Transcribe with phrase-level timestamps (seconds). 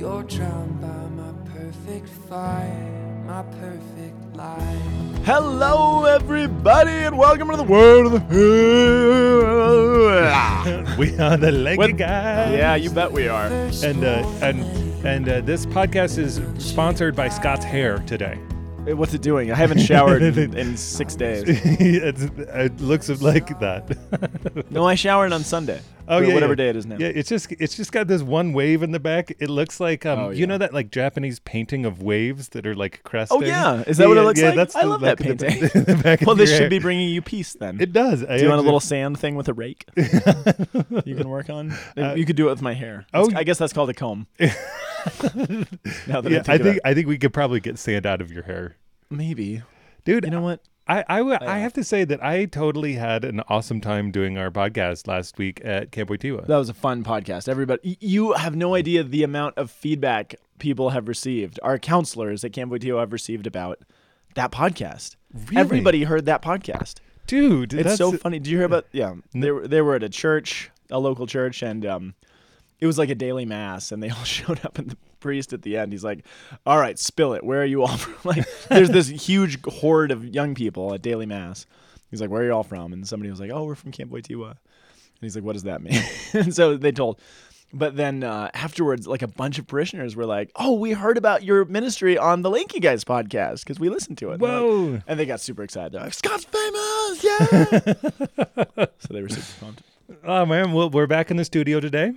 [0.00, 5.26] You're drowned by my perfect fire, my perfect life.
[5.26, 10.06] Hello, everybody, and welcome to the world of the hill.
[10.98, 12.56] we are the Leggy What- Guys.
[12.56, 13.48] yeah, you bet we are.
[13.48, 14.62] And uh, and
[15.04, 18.38] and uh, this podcast is sponsored by Scott's Hair today.
[18.86, 19.52] Hey, What's it doing?
[19.52, 21.44] I haven't showered in, in six days.
[21.46, 24.70] it's, it looks like that.
[24.70, 25.82] No, I showered on Sunday.
[26.10, 26.56] Oh yeah, whatever yeah.
[26.56, 26.96] day it is now.
[26.98, 29.30] Yeah, it's just it's just got this one wave in the back.
[29.38, 32.74] It looks like um, Oh, you know that like Japanese painting of waves that are
[32.74, 33.42] like cresting.
[33.42, 34.56] Oh yeah, is that what it looks like?
[34.56, 35.60] That's I love that painting.
[35.60, 37.80] the well, this should be bringing you peace then.
[37.80, 38.20] It does.
[38.20, 39.84] Do you want a little sand thing with a rake?
[39.96, 41.72] you can work on.
[42.16, 43.06] you could do it with my hair.
[43.14, 44.26] Uh, oh, I guess that's called a comb.
[44.38, 48.20] now that Yeah, I I think, think I think we could probably get sand out
[48.20, 48.76] of your hair,
[49.10, 49.62] maybe.
[50.04, 50.24] dude.
[50.24, 50.60] You know what?
[50.90, 51.58] I I, w- I Yeah.
[51.58, 55.60] have to say that I totally had an awesome time doing our podcast last week
[55.64, 56.46] at Camp Wojtyla.
[56.46, 57.48] That was a fun podcast.
[57.48, 61.58] Everybody, you have no idea the amount of feedback people have received.
[61.62, 63.78] Our counselors at Camp Wojtyla have received about
[64.34, 65.16] that podcast.
[65.32, 65.56] Really?
[65.56, 66.96] Everybody heard that podcast.
[67.26, 68.38] Dude, It's that's so funny.
[68.40, 68.86] Did you hear about?
[68.92, 72.14] Yeah, they were they were at a church, a local church, and um,
[72.80, 75.62] it was like a daily mass, and they all showed up, and the priest at
[75.62, 76.24] the end, he's like,
[76.66, 77.44] "All right, spill it.
[77.44, 81.26] Where are you all from?" like, there's this huge horde of young people at daily
[81.26, 81.66] mass.
[82.10, 84.10] He's like, "Where are you all from?" And somebody was like, "Oh, we're from Camp
[84.10, 84.58] Wojtyla." And
[85.20, 87.20] he's like, "What does that mean?" and so they told.
[87.72, 91.44] But then uh, afterwards, like a bunch of parishioners were like, "Oh, we heard about
[91.44, 94.62] your ministry on the Lanky Guys podcast because we listened to it." And they're like-
[94.62, 95.02] Whoa.
[95.06, 95.92] and they got super excited.
[95.92, 99.82] They're like, "Scott's famous, yeah!" so they were super pumped.
[100.24, 102.12] Oh man, well, we're back in the studio today,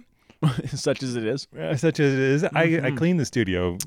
[0.67, 2.44] Such as it is, uh, such as it is.
[2.44, 3.77] I, I cleaned the studio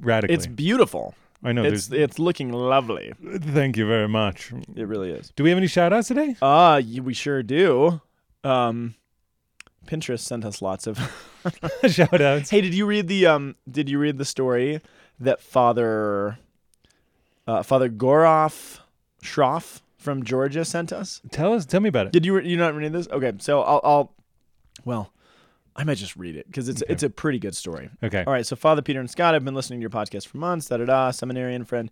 [0.00, 0.34] radically.
[0.34, 1.14] it's beautiful.
[1.42, 1.64] I know.
[1.64, 3.12] it's there's, it's looking lovely.
[3.40, 4.52] thank you very much.
[4.74, 5.32] It really is.
[5.36, 6.36] Do we have any shout outs today?
[6.40, 8.00] Ah, we sure do.
[8.42, 8.94] Um,
[9.86, 10.98] Pinterest sent us lots of.
[11.88, 12.50] shout outs.
[12.50, 13.56] hey, did you read the um?
[13.70, 14.80] Did you read the story
[15.20, 16.38] that Father,
[17.46, 18.80] uh, Father Goroff
[19.22, 21.20] Schroff from Georgia sent us?
[21.30, 21.66] Tell us.
[21.66, 22.12] Tell me about it.
[22.12, 23.08] Did you you not read this?
[23.08, 24.12] Okay, so I'll, I'll
[24.84, 25.12] well,
[25.76, 27.90] I might just read it because it's it's a pretty good story.
[28.02, 28.24] Okay.
[28.26, 30.68] All right, so Father Peter and Scott, I've been listening to your podcast for months.
[30.68, 31.10] Da da da.
[31.10, 31.90] Seminarian friend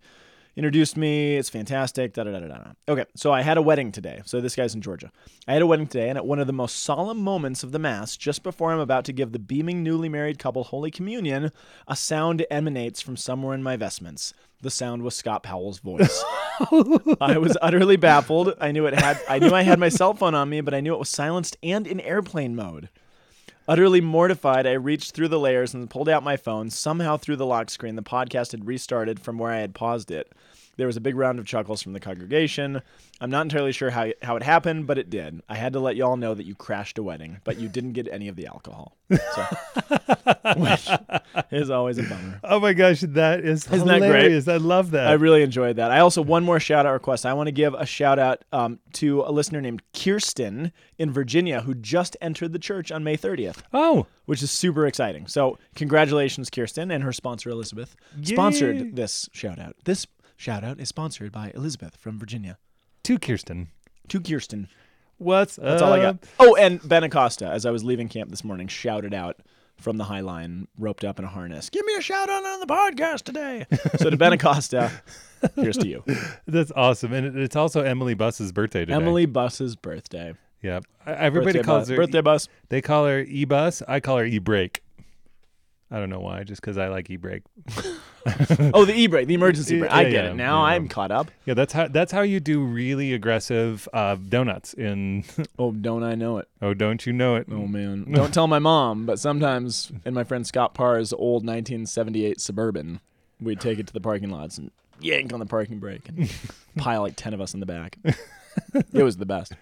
[0.56, 1.36] introduced me.
[1.36, 2.14] It's fantastic.
[2.14, 2.72] Da da da da da.
[2.88, 4.22] Okay, so I had a wedding today.
[4.24, 5.10] So this guy's in Georgia.
[5.46, 7.78] I had a wedding today, and at one of the most solemn moments of the
[7.78, 11.52] mass, just before I'm about to give the beaming newly married couple Holy Communion,
[11.86, 14.32] a sound emanates from somewhere in my vestments.
[14.62, 16.24] The sound was Scott Powell's voice.
[17.20, 18.54] I was utterly baffled.
[18.60, 19.20] I knew it had.
[19.28, 21.58] I knew I had my cell phone on me, but I knew it was silenced
[21.62, 22.88] and in airplane mode.
[23.66, 26.68] Utterly mortified, I reached through the layers and pulled out my phone.
[26.68, 30.30] Somehow, through the lock screen, the podcast had restarted from where I had paused it.
[30.76, 32.82] There was a big round of chuckles from the congregation.
[33.20, 35.40] I'm not entirely sure how, how it happened, but it did.
[35.48, 38.08] I had to let y'all know that you crashed a wedding, but you didn't get
[38.08, 38.96] any of the alcohol.
[39.10, 39.46] So,
[40.56, 40.88] which
[41.52, 42.40] is always a bummer.
[42.42, 44.48] Oh my gosh, that is Isn't that great?
[44.48, 45.06] I love that.
[45.06, 45.90] I really enjoyed that.
[45.90, 47.24] I also one more shout out request.
[47.24, 51.60] I want to give a shout out um, to a listener named Kirsten in Virginia
[51.60, 55.26] who just entered the church on May 30th, oh, which is super exciting.
[55.26, 58.34] So congratulations, Kirsten, and her sponsor Elizabeth Yay.
[58.34, 59.76] sponsored this shout out.
[59.84, 62.58] This shout out is sponsored by Elizabeth from Virginia.
[63.04, 63.68] to Kirsten.
[64.08, 64.68] To Kirsten.
[65.18, 66.18] What's That's all I got.
[66.40, 69.36] Oh, and Ben Acosta, as I was leaving camp this morning, shouted out
[69.76, 72.60] from the High Line, roped up in a harness, "Give me a shout out on
[72.60, 73.66] the podcast today."
[73.98, 74.90] so to Ben Acosta,
[75.54, 76.04] here's to you.
[76.46, 78.94] That's awesome, and it's also Emily Buss's birthday today.
[78.94, 80.34] Emily Bus's birthday.
[80.62, 81.88] Yeah, everybody birthday calls bus.
[81.90, 82.48] her birthday bus.
[82.68, 83.82] They call her E Bus.
[83.86, 84.82] I call her E Brake.
[85.90, 87.42] I don't know why, just because I like E Brake.
[88.72, 89.92] Oh, the e-brake, the emergency brake.
[89.92, 90.64] I get yeah, it now.
[90.64, 90.72] yeah.
[90.72, 91.30] I'm caught up.
[91.44, 95.24] Yeah, that's how that's how you do really aggressive uh, donuts in.
[95.58, 96.48] Oh, don't I know it?
[96.62, 97.46] oh, don't you know it?
[97.50, 99.04] Oh man, don't tell my mom.
[99.04, 103.00] But sometimes in my friend Scott Parr's old 1978 Suburban,
[103.40, 104.70] we'd take it to the parking lots and
[105.00, 106.32] yank on the parking brake and
[106.76, 107.98] pile like ten of us in the back.
[108.92, 109.52] it was the best.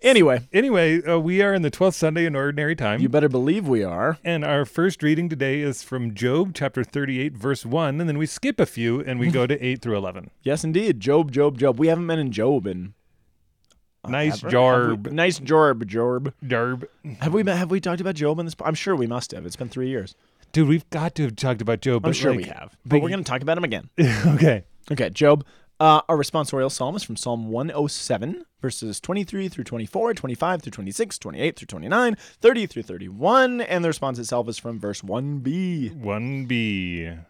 [0.00, 3.00] Anyway, Anyway, uh, we are in the twelfth Sunday in Ordinary Time.
[3.00, 4.16] you better believe we are.
[4.24, 8.00] And our first reading today is from Job chapter 38, verse 1.
[8.00, 10.30] And then we skip a few and we go to 8 through 11.
[10.42, 11.00] Yes, indeed.
[11.00, 11.78] Job, Job, Job.
[11.80, 12.94] We haven't been in Job in.
[14.04, 14.50] uh, Nice ever.
[14.50, 15.08] Jarb.
[15.08, 16.32] We- Nice Jorb, Jorb.
[16.44, 16.84] Darb.
[17.20, 18.54] Have we have we talked about Job in this?
[18.64, 19.44] I'm sure we must have.
[19.46, 20.14] It's been three years.
[20.52, 22.06] Dude, we've got to have talked about Job.
[22.06, 23.90] I'm sure like- we have, but but we're going to talk about him again.
[24.26, 24.62] okay.
[24.92, 25.44] Okay, Job.
[25.80, 31.18] Uh, our responsorial psalm is from Psalm 107, verses 23 through 24, 25 through 26,
[31.18, 36.02] 28 through 29, 30 through 31, and the response itself is from verse 1b.
[36.02, 37.24] 1B.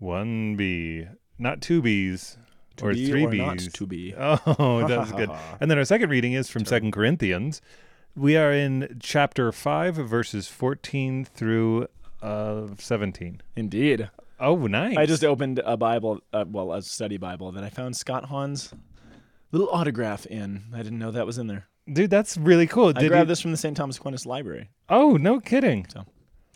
[0.00, 1.08] 1B.
[1.38, 2.36] Not two B's.
[2.80, 3.40] or be three or B's.
[3.40, 4.14] not to be.
[4.16, 5.30] Oh, that's good.
[5.60, 7.60] And then our second reading is from Second Corinthians.
[8.14, 11.88] We are in chapter 5, verses 14 through
[12.22, 13.40] of 17.
[13.56, 14.10] Indeed.
[14.40, 14.96] Oh, nice.
[14.96, 18.72] I just opened a Bible, uh, well, a study Bible that I found Scott Hahn's
[19.52, 20.64] little autograph in.
[20.74, 21.66] I didn't know that was in there.
[21.92, 22.88] Dude, that's really cool.
[22.88, 23.76] I Did grabbed you- this from the St.
[23.76, 24.70] Thomas Aquinas Library.
[24.88, 25.86] Oh, no kidding.
[25.92, 26.04] So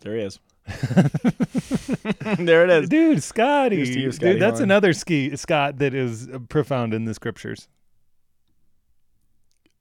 [0.00, 0.38] there he is.
[2.38, 2.88] there it is.
[2.88, 3.76] Dude, Scotty.
[3.76, 7.68] You, Scotty Dude, that's another ski Scott that is profound in the scriptures.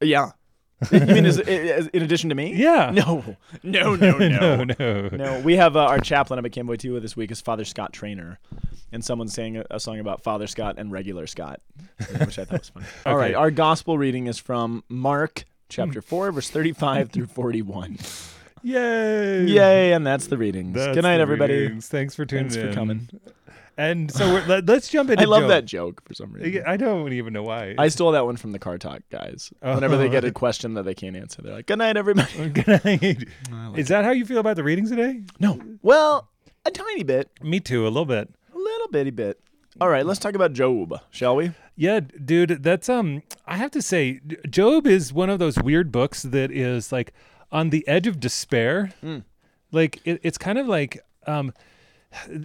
[0.01, 0.31] Yeah.
[0.91, 2.53] You mean as, as, in addition to me?
[2.55, 2.91] Yeah.
[2.93, 3.35] No.
[3.63, 4.63] No, no, no.
[4.63, 5.09] no, no.
[5.09, 7.93] No, we have uh, our chaplain up at Camp Wojtyla this week is Father Scott
[7.93, 8.39] Traynor,
[8.91, 11.61] and someone sang a, a song about Father Scott and regular Scott,
[12.19, 12.85] which I thought was funny.
[13.05, 13.33] All right, Okay.
[13.35, 17.97] our gospel reading is from Mark chapter four, verse thirty-five through forty-one.
[18.61, 19.45] Yay.
[19.45, 20.75] Yay, and that's the readings.
[20.75, 21.53] That's Good night, everybody.
[21.63, 21.87] readings.
[21.89, 22.73] Thanks for tuning Thanks for in.
[22.73, 23.09] coming.
[23.77, 25.49] And so we're, let, us jump into I love Job.
[25.49, 26.63] that joke for some reason.
[26.65, 27.73] I don't even know why.
[27.77, 29.51] I stole that one from the Car Talk guys.
[29.61, 32.67] Whenever they get a question that they can't answer, they're like, "Good night, everybody." Good
[32.85, 33.27] night.
[33.75, 35.23] Is that how you feel about the readings today?
[35.39, 36.29] No, well,
[36.65, 38.29] a tiny bit, Me too, a little bit.
[38.53, 39.39] a little bitty bit.
[39.81, 41.51] All right, let's talk about Job, shall we?
[41.75, 46.21] Yeah, dude, that's um I have to say Job is one of those weird books
[46.21, 47.11] that is like
[47.51, 48.91] on the edge of despair.
[49.71, 51.51] Like it, it's kind of like um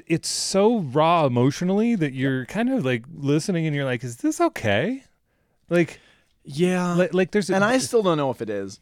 [0.06, 4.40] it's so raw emotionally that you're kind of like listening and you're like is this
[4.40, 5.04] okay?
[5.68, 6.00] Like
[6.44, 8.80] Yeah, like, like there's a, and I still don't know if it is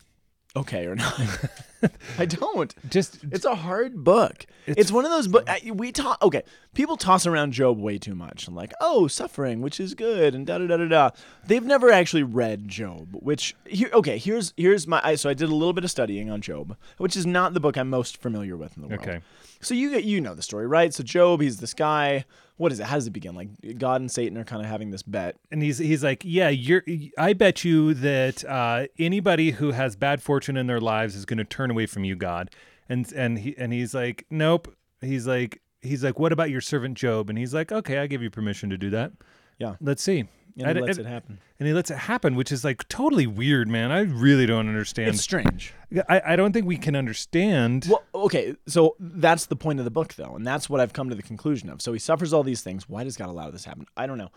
[0.54, 1.20] okay or not.
[2.18, 2.74] I don't.
[2.90, 4.46] just It's a hard book.
[4.66, 6.20] It's, It's- one of those books we talk.
[6.22, 6.42] Okay,
[6.74, 10.46] people toss around Job way too much and like, oh, suffering, which is good, and
[10.46, 11.10] da da da da da.
[11.46, 13.08] They've never actually read Job.
[13.12, 15.00] Which here, okay, here's here's my.
[15.04, 17.60] I, so I did a little bit of studying on Job, which is not the
[17.60, 19.02] book I'm most familiar with in the world.
[19.02, 19.20] Okay.
[19.60, 20.92] So you get you know the story, right?
[20.92, 22.24] So Job, he's this guy.
[22.58, 22.84] What is it?
[22.86, 23.34] How does it begin?
[23.34, 25.36] Like God and Satan are kind of having this bet.
[25.52, 26.82] and he's he's like, yeah, you're.
[27.18, 31.36] I bet you that uh, anybody who has bad fortune in their lives is going
[31.38, 32.50] to turn away from you, God.
[32.88, 34.74] And and he and he's like, nope.
[35.00, 37.28] He's like he's like, what about your servant Job?
[37.30, 39.12] And he's like, okay, I give you permission to do that.
[39.58, 39.76] Yeah.
[39.80, 40.24] Let's see.
[40.58, 41.38] And I he lets I- it happen.
[41.58, 43.90] And he lets it happen, which is like totally weird, man.
[43.90, 45.08] I really don't understand.
[45.08, 45.72] It's strange.
[46.08, 47.86] I, I don't think we can understand.
[47.88, 51.08] Well, okay, so that's the point of the book, though, and that's what I've come
[51.08, 51.80] to the conclusion of.
[51.80, 52.90] So he suffers all these things.
[52.90, 53.86] Why does God allow this to happen?
[53.96, 54.30] I don't know.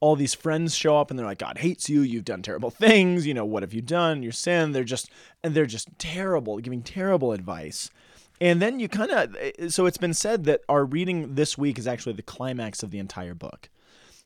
[0.00, 2.00] All these friends show up and they're like, God hates you.
[2.00, 3.26] You've done terrible things.
[3.26, 4.22] You know what have you done?
[4.22, 4.72] Your sin.
[4.72, 5.10] They're just
[5.44, 7.90] and they're just terrible, giving terrible advice.
[8.40, 11.78] And then you kind of eh, so it's been said that our reading this week
[11.78, 13.68] is actually the climax of the entire book.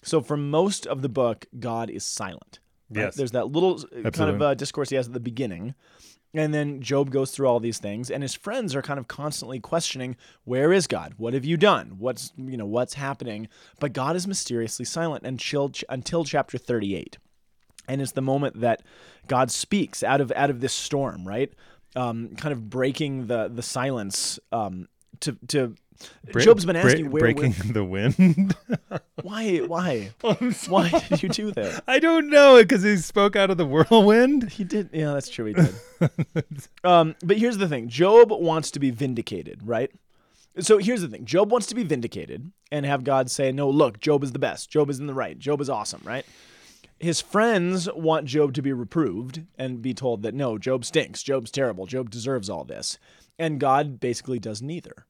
[0.03, 2.61] So for most of the book, God is silent.
[2.91, 3.05] Right?
[3.05, 3.15] Yes.
[3.17, 5.75] There's that little uh, kind of uh, discourse he has at the beginning.
[6.37, 9.61] And then Job goes through all these things, and his friends are kind of constantly
[9.61, 11.15] questioning, "Where is God?
[11.17, 11.95] What have you done?
[11.99, 13.47] What's you know what's happening?"
[13.79, 17.19] But God is mysteriously silent until until chapter thirty-eight,
[17.87, 18.83] and it's the moment that
[19.29, 21.53] God speaks out of out of this storm, right?
[21.95, 24.41] Um, kind of breaking the the silence.
[24.51, 24.89] Um,
[25.21, 25.75] to to
[26.33, 28.57] Bre- Job's been bre- asking where, breaking where the wind.
[29.23, 30.11] why why
[30.69, 31.85] why did you do that?
[31.89, 34.51] I don't know because he spoke out of the whirlwind.
[34.51, 34.91] He did.
[34.93, 35.47] Yeah, that's true.
[35.47, 35.75] He did.
[36.83, 39.91] um, but here's the thing: Job wants to be vindicated, right?
[40.61, 44.01] So here's the thing: Job wants to be vindicated and have God say, "No, look,
[44.01, 44.71] Job is the best.
[44.71, 45.39] Job is in the right.
[45.39, 46.27] Job is awesome." Right?
[46.99, 51.23] His friends want Job to be reproved and be told that no, Job stinks.
[51.23, 51.87] Job's terrible.
[51.87, 52.99] Job deserves all this,
[53.39, 55.07] and God basically does neither.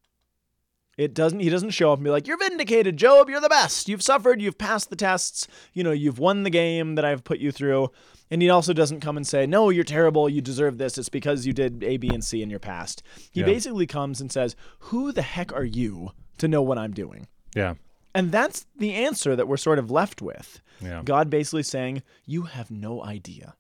[0.96, 1.40] It doesn't.
[1.40, 3.28] He doesn't show up and be like, "You're vindicated, Job.
[3.28, 3.88] You're the best.
[3.88, 4.40] You've suffered.
[4.40, 5.48] You've passed the tests.
[5.72, 7.90] You know, you've won the game that I've put you through."
[8.30, 10.28] And he also doesn't come and say, "No, you're terrible.
[10.28, 10.96] You deserve this.
[10.96, 13.02] It's because you did A, B, and C in your past."
[13.32, 13.46] He Yeah.
[13.46, 17.26] basically comes and says, "Who the heck are you to know what I'm doing?"
[17.56, 17.74] Yeah.
[18.14, 20.60] And that's the answer that we're sort of left with.
[20.80, 21.02] Yeah.
[21.04, 23.56] God basically saying, You have no idea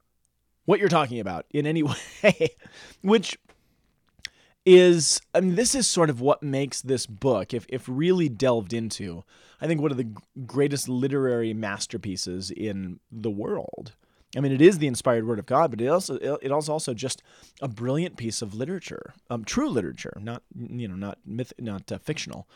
[0.66, 1.82] what you're talking about in any
[2.22, 2.50] way.
[3.02, 3.36] Which
[4.66, 8.72] is, I mean, this is sort of what makes this book, if, if really delved
[8.72, 9.24] into,
[9.60, 10.10] I think one of the
[10.46, 13.92] greatest literary masterpieces in the world.
[14.36, 16.92] I mean, it is the inspired word of God, but it also it is also
[16.92, 17.22] just
[17.62, 21.98] a brilliant piece of literature, um, true literature, not you know, not myth, not uh,
[21.98, 22.48] fictional,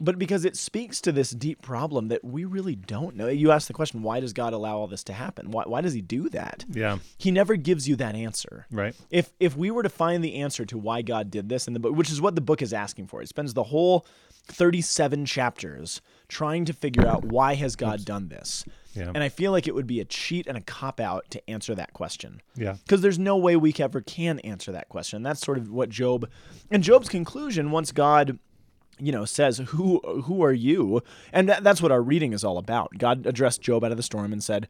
[0.00, 3.28] but because it speaks to this deep problem that we really don't know.
[3.28, 5.50] You ask the question, why does God allow all this to happen?
[5.50, 6.64] Why why does He do that?
[6.70, 6.98] Yeah.
[7.18, 8.66] He never gives you that answer.
[8.70, 8.94] Right.
[9.10, 11.80] If if we were to find the answer to why God did this in the
[11.80, 14.06] book, which is what the book is asking for, it spends the whole
[14.46, 18.64] 37 chapters trying to figure out why has God done this.
[18.94, 19.12] Yeah.
[19.14, 21.74] And I feel like it would be a cheat and a cop out to answer
[21.74, 22.40] that question.
[22.56, 22.76] Yeah.
[22.84, 25.22] Because there's no way we ever can answer that question.
[25.22, 26.28] That's sort of what Job
[26.70, 28.38] and Job's conclusion once God
[29.00, 31.02] you know, says, "Who who are you?"
[31.32, 32.98] And that, that's what our reading is all about.
[32.98, 34.68] God addressed Job out of the storm and said,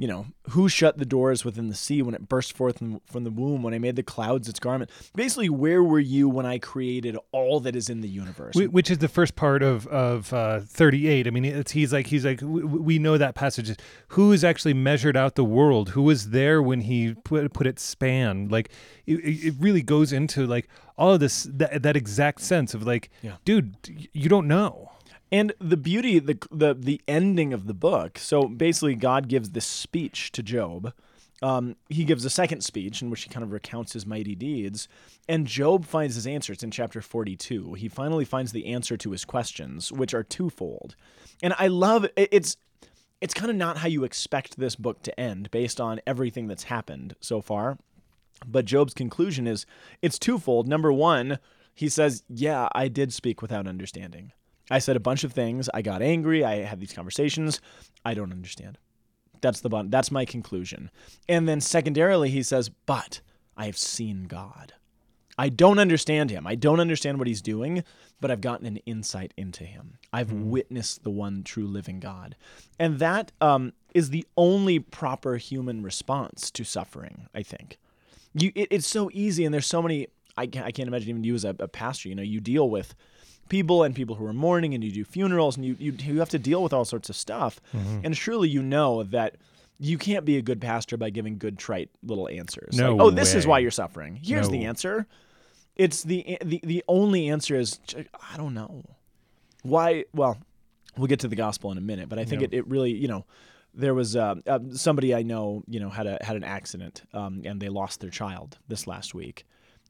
[0.00, 3.30] you know, who shut the doors within the sea when it burst forth from, the
[3.30, 4.90] womb, when I made the clouds its garment?
[5.14, 8.54] Basically, where were you when I created all that is in the universe?
[8.56, 11.26] Which is the first part of of uh, thirty eight.
[11.26, 13.76] I mean, it's he's like he's like we know that passage.
[14.08, 15.90] Who has actually measured out the world?
[15.90, 18.48] Who was there when he put put its span?
[18.48, 18.70] Like
[19.06, 20.66] it, it it really goes into like
[20.96, 23.36] all of this that that exact sense of like, Yeah.
[23.44, 23.74] dude,
[24.14, 24.92] you don't know.
[25.32, 28.18] And the beauty, the the the ending of the book.
[28.18, 30.92] So basically, God gives this speech to Job.
[31.42, 34.88] Um, he gives a second speech in which he kind of recounts his mighty deeds,
[35.28, 36.52] and Job finds his answer.
[36.52, 37.74] It's in chapter forty-two.
[37.74, 40.96] He finally finds the answer to his questions, which are twofold.
[41.42, 42.56] And I love it- it's
[43.20, 46.64] it's kind of not how you expect this book to end, based on everything that's
[46.64, 47.78] happened so far.
[48.46, 49.64] But Job's conclusion is
[50.02, 50.66] it's twofold.
[50.66, 51.38] Number one,
[51.74, 54.32] he says, Yeah, I did speak without understanding.
[54.70, 55.68] I said a bunch of things.
[55.74, 56.44] I got angry.
[56.44, 57.60] I had these conversations.
[58.04, 58.78] I don't understand.
[59.40, 59.90] That's the bottom.
[59.90, 60.90] That's my conclusion.
[61.28, 63.20] And then secondarily, he says, But
[63.56, 64.74] I have seen God.
[65.38, 66.46] I don't understand him.
[66.46, 67.82] I don't understand what he's doing,
[68.20, 69.96] but I've gotten an insight into him.
[70.12, 72.36] I've witnessed the one true living God.
[72.78, 77.78] And that um, is the only proper human response to suffering, I think.
[78.34, 80.08] You, it, it's so easy, and there's so many.
[80.36, 82.10] I can't, I can't imagine even you as a, a pastor.
[82.10, 82.94] You know, you deal with
[83.50, 86.30] people and people who are mourning, and you do funerals, and you you, you have
[86.30, 87.60] to deal with all sorts of stuff.
[87.74, 89.36] And surely you know that
[89.78, 92.76] you can't be a good pastor by giving good trite little answers.
[92.78, 94.18] No like, oh, this is why you're suffering.
[94.22, 95.06] Here's the answer.
[95.76, 97.78] It's the the the only answer is
[98.32, 98.84] I don't know
[99.62, 100.04] why.
[100.14, 100.38] Well,
[100.96, 102.46] we'll get to the gospel in a minute, but I think Yeah.
[102.52, 103.24] it, it really you know
[103.72, 107.42] there was uh, uh, somebody I know you know had a had an accident um,
[107.44, 109.44] and they lost their child this last week.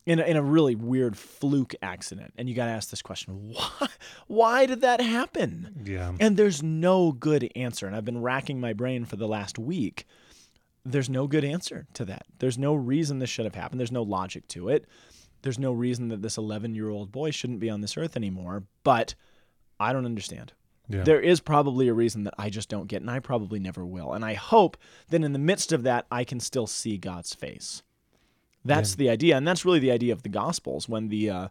[0.06, 3.52] In a, in a really weird fluke accident, and you got to ask this question:
[3.52, 3.88] Why?
[4.26, 5.82] Why did that happen?
[5.84, 6.12] Yeah.
[6.18, 7.86] And there's no good answer.
[7.86, 10.06] And I've been racking my brain for the last week.
[10.84, 12.24] There's no good answer to that.
[12.38, 13.78] There's no reason this should have happened.
[13.78, 14.86] There's no logic to it.
[15.42, 18.64] There's no reason that this 11 year old boy shouldn't be on this earth anymore.
[18.82, 19.14] But
[19.78, 20.54] I don't understand.
[20.88, 21.04] Yeah.
[21.04, 24.12] There is probably a reason that I just don't get, and I probably never will.
[24.12, 24.76] And I hope
[25.10, 27.82] that in the midst of that, I can still see God's face.
[28.64, 30.88] That's the idea, and that's really the idea of the Gospels.
[30.88, 31.48] When the uh,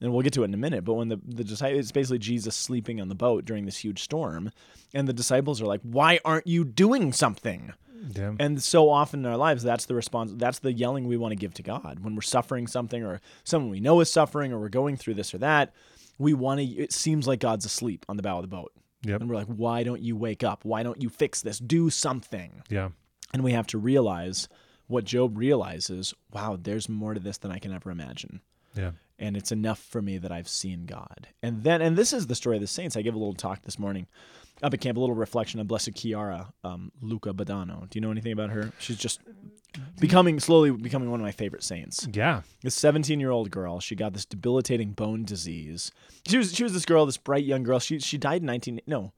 [0.00, 2.18] and we'll get to it in a minute, but when the the disciples, it's basically
[2.18, 4.50] Jesus sleeping on the boat during this huge storm,
[4.94, 7.72] and the disciples are like, "Why aren't you doing something?"
[8.16, 8.34] yeah.
[8.38, 10.32] And so often in our lives, that's the response.
[10.34, 13.70] That's the yelling we want to give to God when we're suffering something, or someone
[13.70, 15.72] we know is suffering, or we're going through this or that.
[16.18, 16.66] We want to.
[16.66, 18.72] It seems like God's asleep on the bow of the boat,
[19.04, 19.20] Yep.
[19.22, 20.64] and we're like, "Why don't you wake up?
[20.64, 21.58] Why don't you fix this?
[21.58, 22.90] Do something." Yeah.
[23.32, 24.48] And we have to realize
[24.90, 26.12] what Job realizes.
[26.32, 28.40] Wow, there's more to this than I can ever imagine
[28.76, 28.92] Yeah.
[29.18, 31.28] and it's enough for me that I've seen God.
[31.42, 32.96] And then, and this is the story of the saints.
[32.96, 34.06] I gave a little talk this morning
[34.62, 37.88] up at camp, a little reflection on Blessed Chiara, um, Luce Badano.
[37.88, 38.72] Do you know anything about her?
[38.78, 39.20] She's just
[40.00, 42.06] becoming slowly becoming one of my favorite saints.
[42.12, 42.42] Yeah.
[42.62, 45.92] This 17 year old girl, she got this debilitating bone disease.
[46.28, 47.78] She was she was this girl, this bright young girl.
[47.78, 49.12] She she died in 19 no.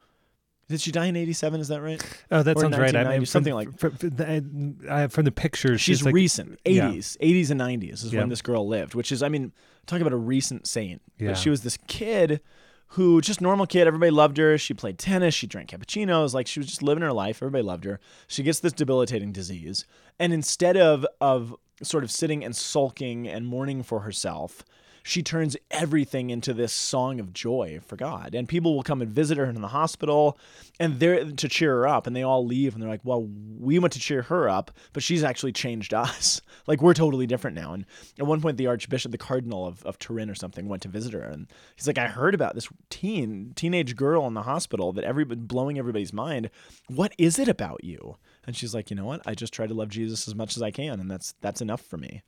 [0.72, 1.60] Did she die in 87?
[1.60, 2.02] Is that right?
[2.30, 2.96] Oh, that Or sounds right.
[2.96, 5.80] I 1990, mean, something from, like- from, from the, from the pictures.
[5.80, 6.88] She's like, recent, yeah.
[6.90, 8.20] 80s, 80s and 90s is Yeah.
[8.20, 9.52] when this girl lived, which is, I mean,
[9.86, 11.00] talk about a recent saint.
[11.18, 11.28] Yeah.
[11.28, 12.40] But she was this kid
[12.88, 14.58] who, just normal kid, everybody loved her.
[14.58, 17.36] She played tennis, she drank cappuccinos, like she was just living her life.
[17.38, 18.00] Everybody loved her.
[18.26, 19.86] She gets this debilitating disease,
[20.18, 24.62] and instead of of sort of sitting and sulking and mourning for herself.
[25.02, 28.34] She turns everything into this song of joy for God.
[28.34, 30.38] And people will come and visit her in the hospital
[30.78, 33.28] and they're to cheer her up and they all leave and they're like, Well,
[33.58, 36.40] we went to cheer her up, but she's actually changed us.
[36.66, 37.72] like we're totally different now.
[37.72, 37.84] And
[38.18, 41.12] at one point the Archbishop, the Cardinal of, of Turin or something, went to visit
[41.12, 45.04] her and he's like, I heard about this teen teenage girl in the hospital that
[45.04, 46.50] everybody blowing everybody's mind.
[46.88, 48.16] What is it about you?
[48.46, 49.22] And she's like, you know what?
[49.26, 51.80] I just try to love Jesus as much as I can, and that's that's enough
[51.80, 52.22] for me.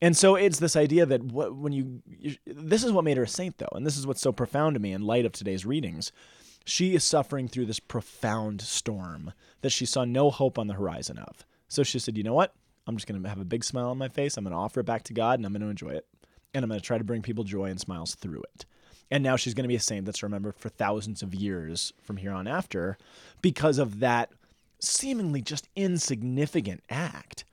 [0.00, 3.24] And so it's this idea that what, when you, you, this is what made her
[3.24, 5.66] a saint, though, and this is what's so profound to me in light of today's
[5.66, 6.12] readings.
[6.64, 11.18] She is suffering through this profound storm that she saw no hope on the horizon
[11.18, 11.44] of.
[11.66, 12.54] So she said, you know what?
[12.86, 14.36] I'm just going to have a big smile on my face.
[14.36, 16.06] I'm going to offer it back to God, and I'm going to enjoy it.
[16.54, 18.66] And I'm going to try to bring people joy and smiles through it.
[19.10, 22.18] And now she's going to be a saint that's remembered for thousands of years from
[22.18, 22.96] here on after
[23.42, 24.30] because of that
[24.80, 27.44] seemingly just insignificant act.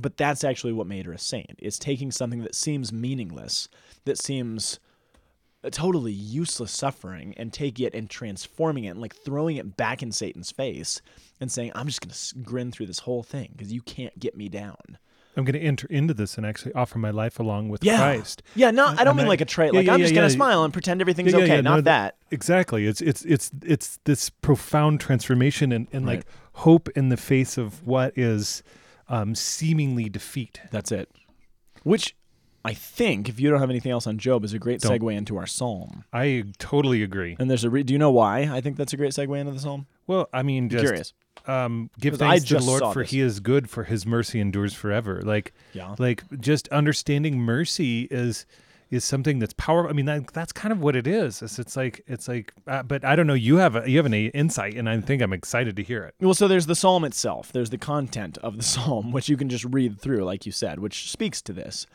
[0.00, 1.54] But that's actually what made her a saint.
[1.58, 3.68] Is taking something that seems meaningless,
[4.04, 4.78] that seems
[5.62, 10.02] a totally useless suffering, and taking it and transforming it and like throwing it back
[10.02, 11.02] in Satan's face
[11.40, 14.48] and saying, "I'm just gonna grin through this whole thing because you can't get me
[14.48, 14.98] down."
[15.36, 17.98] I'm going to enter into this and actually offer my life along with Yeah.
[17.98, 18.42] Christ.
[18.56, 19.72] Yeah, no, I don't And mean I- like a trait.
[19.72, 20.32] Like yeah, I'm just gonna yeah.
[20.34, 21.60] smile and pretend everything's okay.
[21.62, 22.16] not no, that.
[22.32, 22.86] Exactly.
[22.86, 26.16] It's it's it's it's this profound transformation and, and Right.
[26.18, 28.62] like hope in the face of what is
[29.10, 30.60] um, seemingly defeat.
[30.70, 31.10] That's it.
[31.82, 32.14] Which
[32.64, 35.00] I think, if you don't have anything else on Job, is a great Don't.
[35.00, 36.04] segue into our psalm.
[36.12, 37.36] I totally agree.
[37.38, 37.70] And there's a.
[37.70, 39.86] Re- do you know why I think that's a great segue into the psalm?
[40.06, 41.12] Well, I mean, just Curious.
[41.46, 43.10] um, give 'Cause I thanks to the just Lord saw for this.
[43.12, 45.22] He is good, for His mercy endures forever.
[45.22, 45.94] Like, Yeah.
[45.98, 48.44] like just understanding mercy is
[48.90, 49.88] is something that's powerful.
[49.88, 51.42] I mean, that, that's kind of what it is.
[51.42, 53.34] It's, it's like it's like, uh, but I don't know.
[53.34, 56.14] You have a, you have an insight, and I think I'm excited to hear it.
[56.20, 57.52] Well, so there's the psalm itself.
[57.52, 60.80] There's the content of the psalm, which you can just read through, like you said,
[60.80, 61.86] which speaks to this.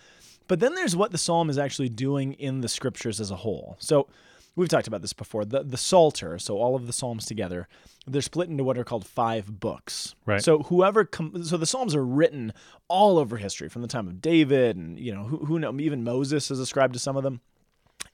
[0.47, 3.75] But then there's what the psalm is actually doing in the scriptures as a whole.
[3.79, 4.07] So
[4.55, 5.45] we've talked about this before.
[5.45, 7.67] The the Psalter, so all of the psalms together,
[8.07, 10.15] they're split into what are called five books.
[10.25, 10.43] Right.
[10.43, 12.53] So whoever com- so the psalms are written
[12.87, 16.03] all over history from the time of David and you know who who know even
[16.03, 17.41] Moses is ascribed to some of them.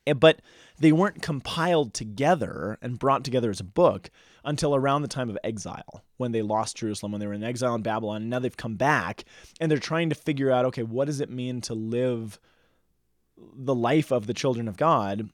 [0.08, 0.42] Eh, But
[0.80, 4.10] they weren't compiled together and brought together as a book
[4.44, 7.76] until around the time of exile, when they lost Jerusalem, when they were in exile
[7.76, 8.22] in Babylon.
[8.24, 9.26] And now they've come back
[9.60, 12.40] and they're trying to figure out okay, what does it mean to live
[13.54, 15.30] the life of the children of God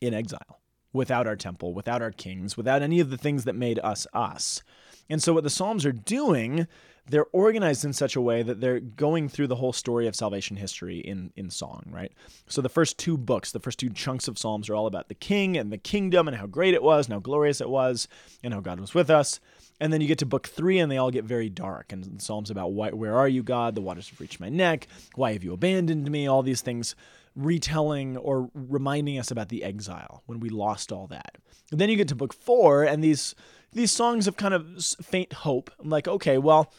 [0.00, 0.60] in exile
[0.92, 4.62] without our temple, without our kings, without any of the things that made us us?
[5.08, 6.66] And so, what the Psalms are doing,
[7.08, 10.56] they're organized in such a way that they're going through the whole story of salvation
[10.56, 12.12] history in, in song, right?
[12.48, 15.14] So, the first two books, the first two chunks of Psalms are all about the
[15.14, 18.08] king and the kingdom and how great it was and how glorious it was
[18.42, 19.38] and how God was with us.
[19.78, 21.92] And then you get to book three, and they all get very dark.
[21.92, 23.74] And the Psalms about why, where are you, God?
[23.74, 24.88] The waters have reached my neck.
[25.14, 26.26] Why have you abandoned me?
[26.26, 26.96] All these things
[27.36, 31.36] retelling or reminding us about the exile when we lost all that.
[31.70, 33.34] And then you get to book four, and these
[33.72, 35.70] these songs of kind of faint hope.
[35.78, 36.72] I'm like, okay, well,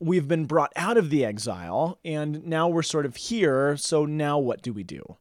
[0.00, 3.76] we've been brought out of the exile, and now we're sort of here.
[3.76, 5.16] So now what do we do?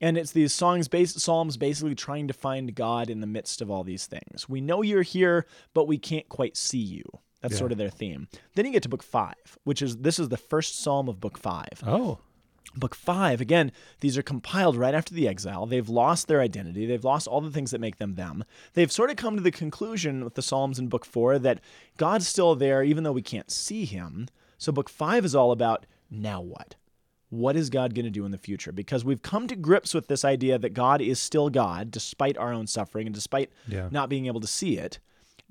[0.00, 3.70] And it's these songs, base, psalms, basically trying to find God in the midst of
[3.70, 4.48] all these things.
[4.48, 5.44] We know you're here,
[5.74, 7.02] but we can't quite see you.
[7.42, 8.28] That's sort of their theme.
[8.54, 11.38] Then you get to book five, which is this is the first psalm of book
[11.38, 11.82] five.
[11.86, 12.18] Oh,
[12.76, 15.66] Book five, again, these are compiled right after the exile.
[15.66, 16.86] They've lost their identity.
[16.86, 18.44] They've lost all the things that make them them.
[18.74, 21.60] They've sort of come to the conclusion with the Psalms in book four that
[21.96, 24.28] God's still there, even though we can't see him.
[24.56, 26.76] So book five is all about now what?
[27.28, 28.72] What is God going to do in the future?
[28.72, 32.52] Because we've come to grips with this idea that God is still God, despite our
[32.52, 33.88] own suffering and despite Yeah.
[33.90, 34.98] not being able to see it.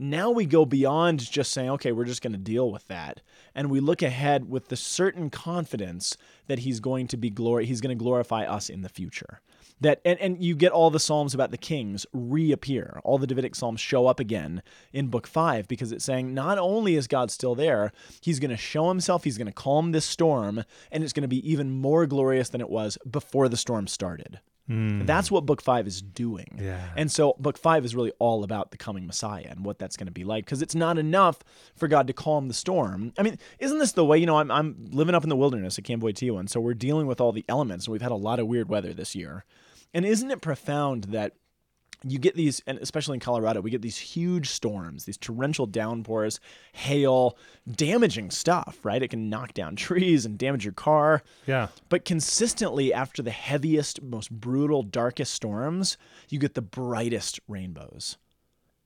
[0.01, 3.19] Now we go beyond just saying, okay, we're just going to deal with that.
[3.53, 6.15] And we look ahead with the certain confidence
[6.47, 9.41] that he's going to be glory he's going to glorify us in the future.
[9.81, 13.01] That and, and you get all the psalms about the kings reappear.
[13.03, 14.62] All the Davidic psalms show up again
[14.93, 18.57] in book 5 because it's saying not only is God still there, he's going to
[18.57, 22.05] show himself, he's going to calm this storm, and it's going to be even more
[22.05, 24.39] glorious than it was before the storm started.
[24.69, 25.08] Hmm.
[25.08, 26.60] That's what book 5 is doing.
[26.62, 26.89] Yeah.
[26.95, 30.05] And so book five is really all about the coming Messiah and what that's going
[30.05, 30.45] to be like.
[30.45, 31.39] Because it's not enough
[31.75, 33.12] for God to calm the storm.
[33.17, 34.19] I mean, isn't this the way?
[34.19, 36.75] You know, I'm, I'm living up in the wilderness at Camp Wojtyla, and so we're
[36.75, 39.43] dealing with all the elements, and we've had a lot of weird weather this year.
[39.91, 41.34] And isn't it profound that
[42.03, 46.39] you get these, and especially in Colorado, we get these huge storms, these torrential downpours,
[46.73, 47.38] hail,
[47.69, 49.01] damaging stuff, right?
[49.01, 51.23] It can knock down trees and damage your car.
[51.45, 51.67] yeah.
[51.89, 55.97] But consistently, after the heaviest, most brutal, darkest storms,
[56.29, 58.17] you get the brightest rainbows.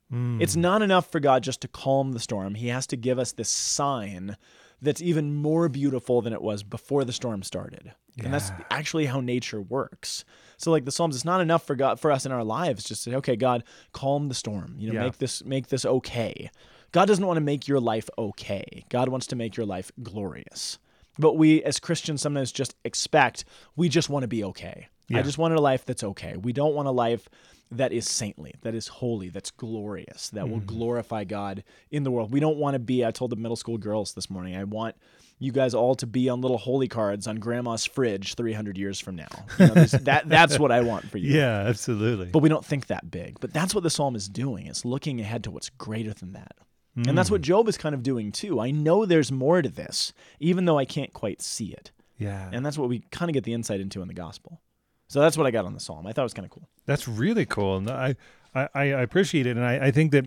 [0.10, 0.42] Hmm.
[0.42, 2.56] It's not enough for God just to calm the storm.
[2.56, 4.38] He has to give us this sign
[4.82, 7.94] that's even more beautiful than it was before the storm started.
[8.20, 10.24] And that's actually how nature works.
[10.58, 13.04] So like the Psalms, it's not enough for God for us in our lives just
[13.04, 14.76] to say, okay, God, calm the storm.
[14.78, 15.06] You know, Yeah.
[15.06, 16.50] make this make this okay.
[16.92, 18.86] God doesn't want to make your life okay.
[18.90, 20.78] God wants to make your life glorious.
[21.18, 23.46] But we as Christians sometimes just expect
[23.76, 24.90] we just want to be okay.
[25.14, 26.38] I just want a life that's okay.
[26.38, 27.30] We don't want a life
[27.72, 30.66] that is saintly, that is holy, that's glorious, that will mm-hmm.
[30.66, 32.32] glorify God in the world.
[32.32, 34.96] We don't want to be, I told the middle school girls this morning, I want
[35.44, 39.16] you guys all to be on little holy cards on grandma's fridge 300 years from
[39.16, 39.28] now.
[39.60, 41.34] You know, that, that's what I want for you.
[41.34, 42.28] Yeah, absolutely.
[42.28, 43.40] But we don't think that big.
[43.40, 44.68] But that's what the psalm is doing.
[44.68, 46.56] It's looking ahead to what's greater than that.
[46.96, 47.46] And that's what mm.
[47.46, 48.60] Job is kind of doing too.
[48.60, 51.92] I know there's more to this, even though I can't quite see it.
[52.20, 52.50] yeah.
[52.54, 54.62] And that's what we kind of get the insight into in the gospel.
[55.08, 56.06] So that's what I got on the psalm.
[56.06, 56.70] I thought it was kind of cool.
[56.86, 58.16] That's really cool, and I
[58.56, 60.26] I, I appreciate it, and I, I think that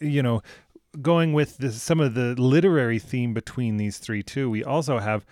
[0.00, 0.42] you know,
[1.02, 5.24] going with the, some of the literary theme between these three too, we also have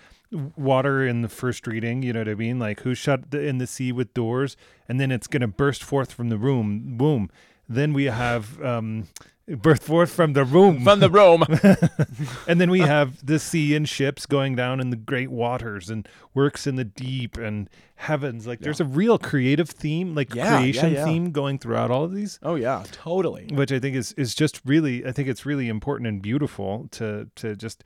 [0.55, 2.03] water in the first reading.
[2.03, 2.59] You know what I mean?
[2.59, 5.83] Like who shut the, in the sea with doors, and then it's going to burst
[5.83, 7.29] forth from the room womb.
[7.69, 9.07] Then we have um,
[9.47, 11.43] birth forth from the womb, From the Rome.
[12.47, 16.07] and then we have the sea and ships going down in the great waters and
[16.33, 18.45] works in the deep and heavens.
[18.45, 21.05] Like there's a real creative theme, like Yeah, yeah, creation yeah.
[21.05, 23.47] theme going throughout all of these oh yeah, totally.
[23.51, 27.29] which I think is is just really I think it's really important and beautiful to
[27.35, 27.83] to just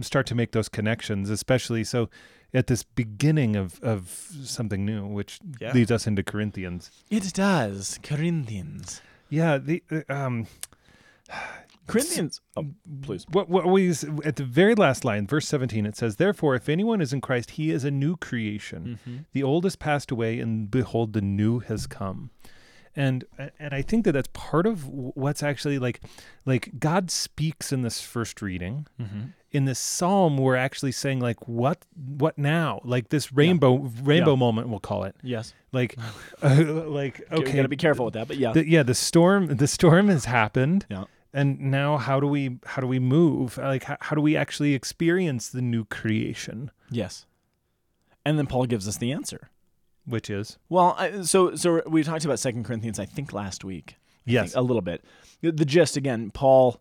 [0.00, 2.08] start to make those connections, especially so
[2.54, 4.08] at this beginning of of
[4.44, 5.72] something new, which Yeah.
[5.72, 6.90] leads us into Corinthians.
[7.10, 7.98] It does.
[8.02, 9.02] Corinthians.
[9.28, 10.46] Yeah, the um
[11.88, 12.40] Corinthians.
[12.56, 12.66] Oh,
[13.02, 13.26] please.
[13.32, 13.90] what what we
[14.24, 17.52] at the very last line, verse 17 it says, "Therefore if anyone is in Christ,
[17.52, 18.98] he is a new creation.
[19.06, 19.16] Mm-hmm.
[19.32, 22.30] The old has passed away and behold the new has come."
[22.94, 23.24] And
[23.58, 26.00] and I think that that's part of what's actually like
[26.46, 28.86] like God speaks in this first reading.
[29.00, 29.20] Mm-hmm.
[29.50, 34.36] in this psalm we're actually saying like what what now like this rainbow rainbow Yeah.
[34.36, 35.52] moment we'll call it Yes.
[35.72, 35.96] like
[36.42, 36.54] uh,
[36.86, 37.44] like Okay.
[37.50, 38.52] We gotta be careful with that, but yeah.
[38.52, 41.04] the, yeah the storm the storm has happened yeah.
[41.34, 44.74] And now how do we how do we move like how, how do we actually
[44.74, 47.24] experience the new creation Yes.
[48.24, 49.50] And then Paul gives us the answer.
[50.06, 53.96] which is Well, I, so so we talked about Second Corinthians, I think last week.
[54.26, 54.52] I Yes.
[54.52, 55.04] think, a little bit.
[55.40, 56.80] The, the gist again, Paul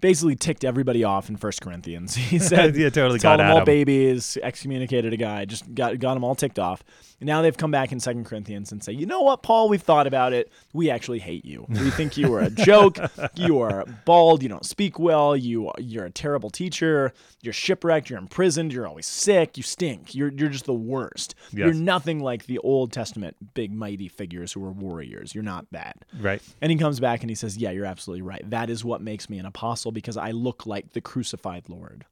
[0.00, 2.14] basically ticked everybody off in First Corinthians.
[2.26, 3.64] He said, yeah totally got them all him.
[3.64, 6.82] babies, excommunicated a guy, just got got them all ticked off.
[7.20, 9.80] And now they've come back in Second Corinthians and say, you know what, Paul, we've
[9.80, 10.52] thought about it.
[10.74, 11.64] We actually hate you.
[11.68, 12.98] We think you are a joke.
[13.34, 14.42] you are bald.
[14.42, 15.34] You don't speak well.
[15.34, 17.12] You you're a terrible teacher.
[17.42, 18.10] You're shipwrecked.
[18.10, 18.72] You're imprisoned.
[18.72, 19.56] You're always sick.
[19.56, 20.14] You stink.
[20.14, 21.34] You're you're just the worst.
[21.52, 25.34] You're nothing like the Old Testament big mighty figures who were warriors.
[25.34, 26.04] You're not that.
[26.20, 28.42] right And he comes back and he says, Yeah, you're absolutely right.
[28.50, 32.04] That is what makes me an apostle because I look like the crucified Lord.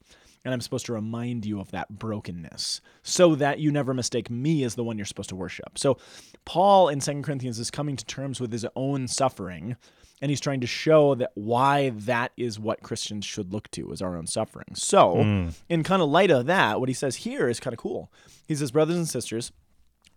[0.43, 4.63] And I'm supposed to remind you of that brokenness so that you never mistake me
[4.63, 5.77] as the one you're supposed to worship.
[5.79, 5.97] So,
[6.45, 9.75] Paul in 2 Corinthians is coming to terms with his own suffering
[10.21, 14.01] and he's trying to show that why that is what Christians should look to is
[14.01, 14.73] our own suffering.
[14.73, 15.49] So, hmm.
[15.67, 18.11] in kind of light of that, what he says here is kind of cool.
[18.47, 19.51] He says, Brothers and sisters,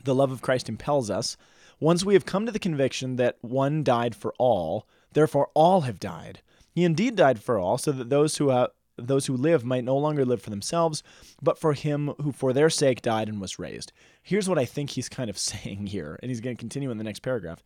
[0.04, 1.36] the love of Christ impels us.
[1.80, 6.00] Once we have come to the conviction that one died for all, therefore all have
[6.00, 6.42] died.
[6.70, 9.96] He indeed died for all, so that those who have those who live might no
[9.96, 11.04] longer live for themselves,
[11.40, 13.92] but for him who for their sake died and was raised.
[14.22, 16.98] Here's what I think he's kind of saying here, and he's going to continue in
[16.98, 17.62] the next paragraph.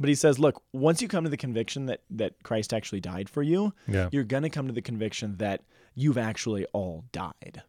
[0.00, 3.28] But he says, look, once you come to the conviction that that Christ actually died
[3.28, 4.08] for you, Yeah.
[4.12, 5.60] you're going to come to the conviction that
[5.94, 7.62] you've actually all died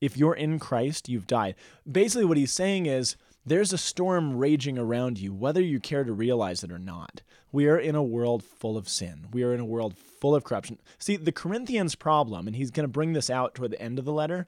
[0.00, 1.54] if you're in Christ, you've died.
[1.90, 6.12] Basically, what he's saying is there's a storm raging around you, whether you care to
[6.12, 7.22] realize it or not.
[7.52, 9.26] We are in a world full of sin.
[9.32, 10.78] We are in a world full of corruption.
[10.98, 14.04] See, the Corinthians' problem, and he's going to bring this out toward the end of
[14.04, 14.46] the letter,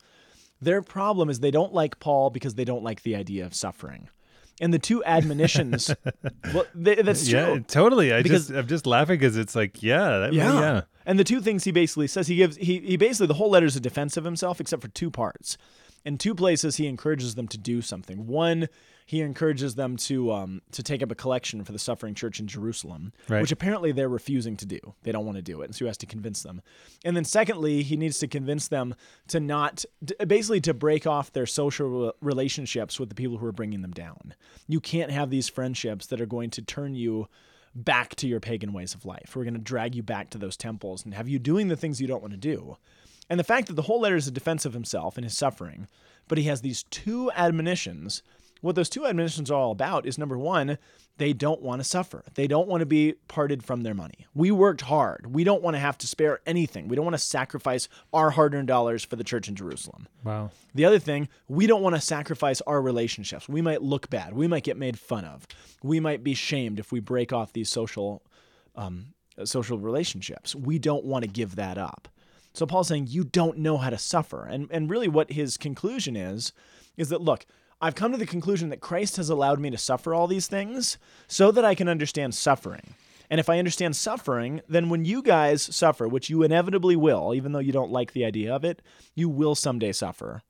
[0.60, 4.08] their problem is they don't like Paul because they don't like the idea of suffering.
[4.60, 5.92] And the two admonitions,
[6.54, 7.38] well, they, that's true.
[7.54, 10.60] yeah totally I Because- just I'm just laughing because it's like yeah that, Yeah.
[10.60, 13.50] yeah And the two things he basically says, he gives he he basically the whole
[13.50, 15.56] letter is a defense of himself, except for two parts.
[16.04, 18.26] In two places, he encourages them to do something.
[18.26, 18.68] One,
[19.06, 22.46] he encourages them to um, to take up a collection for the suffering church in
[22.46, 23.40] Jerusalem, Right.
[23.40, 24.78] which apparently they're refusing to do.
[25.02, 26.60] They don't want to do it, and so he has to convince them.
[27.04, 28.94] And then secondly, he needs to convince them
[29.28, 29.84] to not
[30.26, 34.34] basically to break off their social relationships with the people who are bringing them down.
[34.66, 37.28] You can't have these friendships that are going to turn you
[37.74, 39.34] back to your pagan ways of life.
[39.34, 42.00] We're going to drag you back to those temples and have you doing the things
[42.00, 42.76] you don't want to do.
[43.30, 45.88] And the fact that the whole letter is a defense of himself and his suffering,
[46.28, 48.22] but he has these two admonitions.
[48.60, 50.78] What those two admonitions are all about is number one,
[51.18, 52.24] they don't want to suffer.
[52.34, 54.26] They don't want to be parted from their money.
[54.34, 55.34] We worked hard.
[55.34, 56.88] We don't want to have to spare anything.
[56.88, 60.08] We don't want to sacrifice our hard earned dollars for the church in Jerusalem.
[60.24, 63.48] wow The other thing, we don't want to sacrifice our relationships.
[63.48, 64.32] We might look bad.
[64.34, 65.46] We might get made fun of.
[65.82, 68.22] We might be shamed if we break off these social,
[68.74, 69.08] um,
[69.44, 70.54] social relationships.
[70.54, 72.08] We don't want to give that up.
[72.52, 76.16] So Paul's saying you don't know how to suffer, and and really what his conclusion
[76.16, 76.52] is,
[76.96, 77.46] is that look,
[77.80, 80.98] I've come to the conclusion that Christ has allowed me to suffer all these things
[81.26, 82.94] so that I can understand suffering.
[83.28, 87.52] And if I understand suffering, then when you guys suffer, which you inevitably will, even
[87.52, 88.82] though you don't like the idea of it,
[89.14, 90.42] you will someday suffer.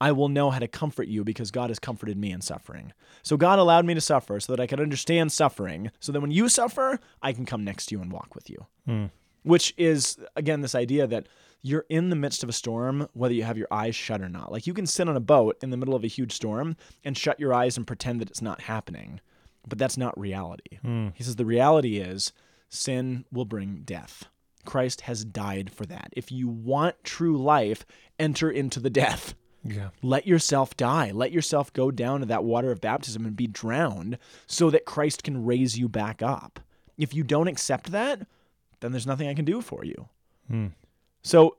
[0.00, 2.92] I will know how to comfort you because God has comforted me in suffering.
[3.22, 6.30] So God allowed me to suffer so that I could understand suffering, so that when
[6.30, 8.66] you suffer, I can come next to you and walk with you.
[8.86, 9.06] Hmm.
[9.42, 11.26] Which is, again, this idea that
[11.62, 14.50] you're in the midst of a storm, whether you have your eyes shut or not.
[14.50, 17.16] Like you can sit on a boat in the middle of a huge storm and
[17.16, 19.20] shut your eyes and pretend that it's not happening.
[19.68, 20.78] But that's not reality.
[20.82, 21.08] Hmm.
[21.14, 22.32] He says the reality is
[22.68, 24.24] sin will bring death.
[24.64, 26.10] Christ has died for that.
[26.12, 27.84] If you want true life,
[28.18, 29.34] enter into the death.
[29.62, 29.90] Yeah.
[30.02, 31.10] Let yourself die.
[31.12, 35.22] Let yourself go down to that water of baptism and be drowned so that Christ
[35.22, 36.60] can raise you back up.
[36.96, 38.26] If you don't accept that,
[38.80, 40.08] then there's nothing I can do for you.
[40.48, 40.66] Hmm.
[41.22, 41.56] So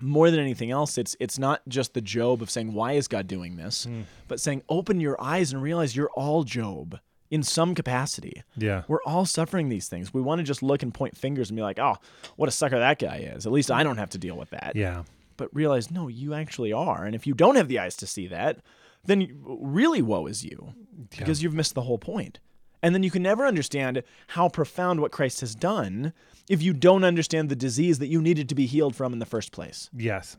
[0.00, 3.26] more than anything else, it's it's not just the Job of saying, Why is God
[3.26, 3.84] doing this?
[3.84, 4.02] Hmm.
[4.28, 6.98] But saying, open your eyes and realize you're all Job
[7.30, 8.42] in some capacity.
[8.56, 8.82] Yeah.
[8.88, 10.12] We're all suffering these things.
[10.12, 11.96] We want to just look and point fingers and be like, oh,
[12.36, 13.46] what a sucker that guy is.
[13.46, 14.72] At least I don't have to deal with that.
[14.74, 15.04] Yeah.
[15.36, 17.04] But realize, no, you actually are.
[17.04, 18.58] And if you don't have the eyes to see that,
[19.04, 20.74] then really woe is you
[21.16, 22.40] because you've missed the whole point.
[22.82, 26.12] And then you can never understand how profound what Christ has done
[26.48, 29.26] if you don't understand the disease that you needed to be healed from in the
[29.26, 29.90] first place.
[29.96, 30.36] Yes.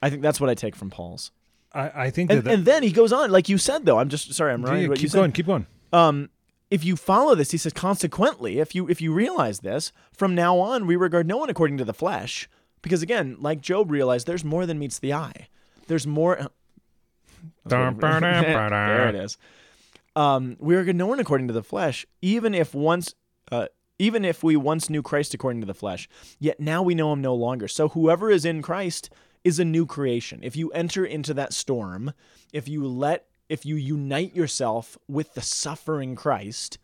[0.00, 1.32] I think that's what I take from Paul's.
[1.72, 3.98] I, I think And, that, and then he goes on, like you said, though.
[3.98, 4.82] I'm just sorry, I'm Yeah, running.
[4.84, 5.66] yeah, what you keep going, keep going.
[5.92, 6.30] um,
[6.70, 10.58] if you follow this, he says, consequently, if you if you realize this, from now
[10.58, 12.46] on we regard no one according to the flesh,
[12.82, 15.48] because again, like Job realized, there's more than meets the eye.
[15.86, 16.38] There's more.
[17.64, 19.36] there it is.
[20.18, 23.14] Um, we are known according to the flesh, even if once,
[23.52, 23.68] uh,
[24.00, 26.08] even if we once knew Christ according to the flesh,
[26.40, 27.68] yet now we know him no longer.
[27.68, 29.10] So whoever is in Christ
[29.44, 30.40] is a new creation.
[30.42, 32.12] If you enter into that storm,
[32.52, 36.78] if you let, if you unite yourself with the suffering Christ,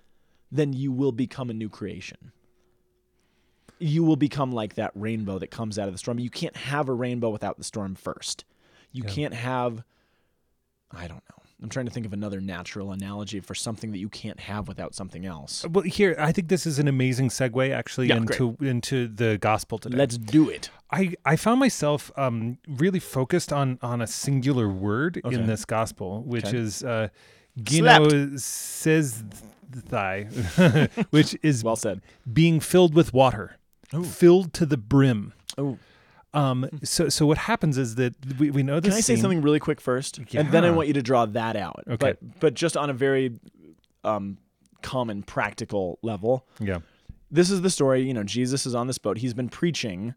[0.52, 2.30] then you will become a new creation.
[3.80, 6.20] You will become like that rainbow that comes out of the storm.
[6.20, 8.44] You can't have a rainbow without the storm first.
[8.92, 9.82] You can't have
[10.92, 11.43] I don't know.
[11.64, 14.94] I'm trying to think of another natural analogy for something that you can't have without
[14.94, 15.64] something else.
[15.66, 19.78] Well, here I think this is an amazing segue actually Yeah, into into the gospel
[19.78, 19.96] today.
[19.96, 20.68] Let's do it.
[20.90, 25.34] I, I found myself um, really focused on on a singular word Okay.
[25.34, 26.58] in this gospel, which Okay.
[26.58, 27.08] is uh.
[27.62, 29.22] Gino says
[29.88, 30.24] thigh,
[31.10, 32.02] which is Well said.
[32.30, 33.56] being filled with water,
[34.04, 35.32] filled to the brim.
[35.56, 35.78] Oh,
[36.34, 38.90] Um, so so what happens is that we, we know this.
[38.90, 40.72] can I say scene- something really quick first, and then I Yeah.
[40.74, 41.84] want you to draw that out.
[41.86, 41.96] Okay.
[41.96, 43.38] But but just on a very
[44.02, 44.38] um,
[44.82, 46.46] common practical level.
[46.60, 46.78] Yeah.
[47.30, 48.02] This is the story.
[48.02, 49.18] You know, Jesus is on this boat.
[49.18, 50.14] He's been preaching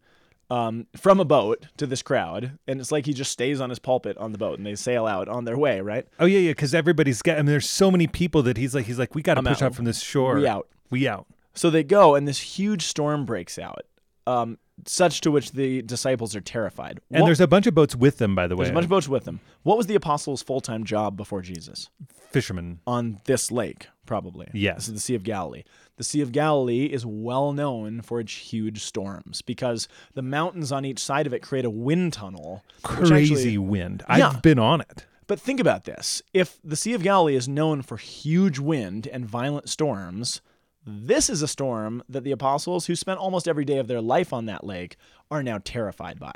[0.49, 3.79] um, from a boat to this crowd, and it's like he just stays on his
[3.79, 5.81] pulpit on the boat, and they sail out on their way.
[5.81, 6.07] Right.
[6.19, 6.51] Oh yeah, yeah.
[6.51, 7.33] Because everybody's got.
[7.37, 9.45] I mean, there's so many people that he's like, he's like, we got to I'm
[9.45, 9.67] push out.
[9.67, 10.35] out from this shore.
[10.35, 10.67] We out.
[10.89, 11.27] We out.
[11.53, 13.81] So they go, and this huge storm breaks out,
[14.27, 16.99] um, such to which the disciples are terrified.
[17.11, 18.65] And What- there's a bunch of boats with them, by the way.
[18.65, 19.39] there's a bunch of boats with them.
[19.63, 21.89] What was the apostles' full time job before Jesus?
[22.29, 22.79] fishermen.
[22.85, 24.47] On this lake, probably.
[24.53, 24.75] Yes.
[24.75, 25.63] This is the Sea of Galilee.
[25.95, 30.83] The Sea of Galilee is well known for its huge storms because the mountains on
[30.83, 32.63] each side of it create a wind tunnel.
[32.83, 34.03] Crazy actually- wind.
[34.09, 34.27] Yeah.
[34.29, 35.05] I've been on it.
[35.25, 36.21] But think about this.
[36.33, 40.41] If the Sea of Galilee is known for huge wind and violent storms,
[40.89, 44.31] this is a storm that the apostles, who spent almost every day of their life
[44.31, 44.95] on that lake,
[45.29, 46.33] are now terrified by,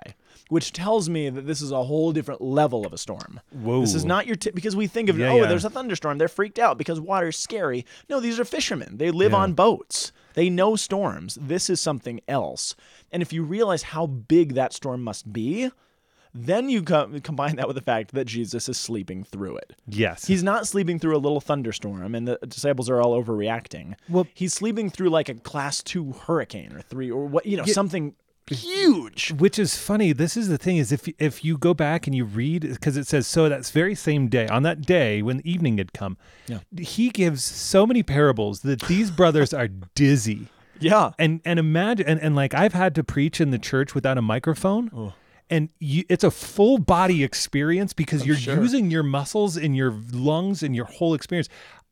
[0.49, 3.39] which tells me that this is a whole different level of a storm.
[3.51, 3.79] Whoa.
[3.81, 5.45] This is not your tip because we think of Yeah, oh, yeah.
[5.47, 7.85] there's a thunderstorm, they're freaked out because water's scary.
[8.09, 8.97] No, these are fishermen.
[8.97, 9.37] They live Yeah.
[9.39, 10.11] on boats.
[10.33, 11.37] They know storms.
[11.41, 12.75] This is something else.
[13.11, 15.71] And if you realize how big that storm must be,
[16.33, 19.73] then you co- combine that with the fact that Jesus is sleeping through it.
[19.87, 20.25] Yes.
[20.25, 23.95] He's not sleeping through a little thunderstorm and the disciples are all overreacting.
[24.09, 27.65] Well- he's sleeping through like a class 2 hurricane or 3 or what, you know,
[27.65, 28.15] something
[28.55, 29.31] huge.
[29.33, 32.25] which is funny this is the thing is if if you go back and you
[32.25, 35.93] read because it says so that's very same day on that day when evening had
[35.93, 36.17] come
[36.47, 36.59] Yeah.
[36.77, 40.47] he gives so many parables that these brothers are dizzy
[40.81, 41.11] Yeah.
[41.17, 44.21] and and imagine and, and like i've had to preach in the church without a
[44.21, 45.13] microphone
[45.51, 48.55] and you, it's a full body experience because oh, you're sure.
[48.55, 51.49] using your muscles and your lungs and your whole experience.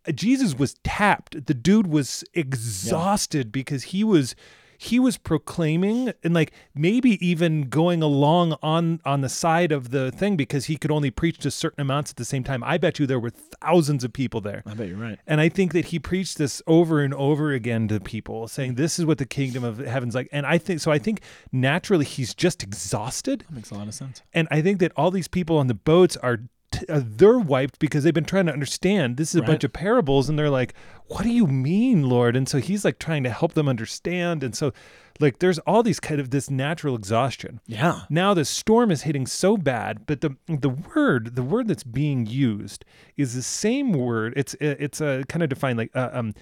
[0.07, 1.45] Uh, Jesus was tapped.
[1.45, 4.33] The dude was exhausted because he was
[4.81, 10.09] he was proclaiming and like maybe even going along on on the side of the
[10.09, 12.97] thing because he could only preach to certain amounts at the same time i bet
[12.97, 15.19] you there were thousands of people there I bet you're right.
[15.27, 18.99] and I think that he preached this over and over again to people, saying, This
[18.99, 20.29] is what the kingdom of heaven's like.
[20.31, 20.91] And I think so.
[20.91, 23.41] I think naturally he's just exhausted.
[23.41, 24.21] That makes a lot of sense.
[24.33, 26.39] And I think that all these people on the boats are.
[26.71, 29.47] T- uh, they're wiped because they've been trying to understand this is a Right.
[29.47, 30.73] bunch of parables and they're like
[31.07, 34.55] what do you mean lord and so he's like trying to help them understand and
[34.55, 34.71] so
[35.19, 38.01] like there's all these kind of this natural exhaustion Yeah.
[38.09, 42.25] now the storm is hitting so bad, but the the word the word that's being
[42.27, 42.85] used
[43.17, 44.33] is the same word.
[44.37, 46.33] It's it's a kind of defined like uh, um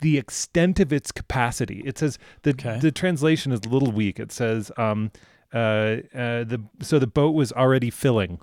[0.00, 1.82] the extent of its capacity.
[1.84, 2.78] It says the Okay.
[2.78, 4.20] the translation is a little weak.
[4.20, 5.10] It says um
[5.52, 5.56] uh,
[6.14, 8.38] uh the so the boat was already filling.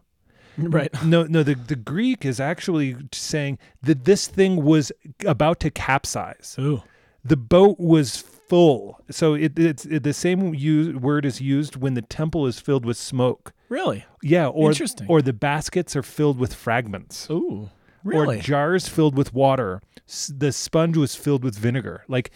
[0.68, 0.92] Right.
[1.04, 1.44] No, no.
[1.44, 4.92] The, the Greek is actually saying that this thing was
[5.26, 6.56] about to capsize.
[6.60, 6.84] Ooh.
[7.24, 9.00] the boat was full.
[9.12, 12.86] So it, it's it, the same use, word is used when the temple is filled
[12.86, 13.54] with smoke.
[13.70, 14.06] Really?
[14.24, 15.08] Yeah, or Interesting.
[15.08, 17.30] or the baskets are filled with fragments.
[17.30, 17.70] Ooh.
[18.04, 18.38] Really?
[18.40, 19.82] Or jars filled with water.
[20.08, 22.04] S- The sponge was filled with vinegar.
[22.08, 22.32] Like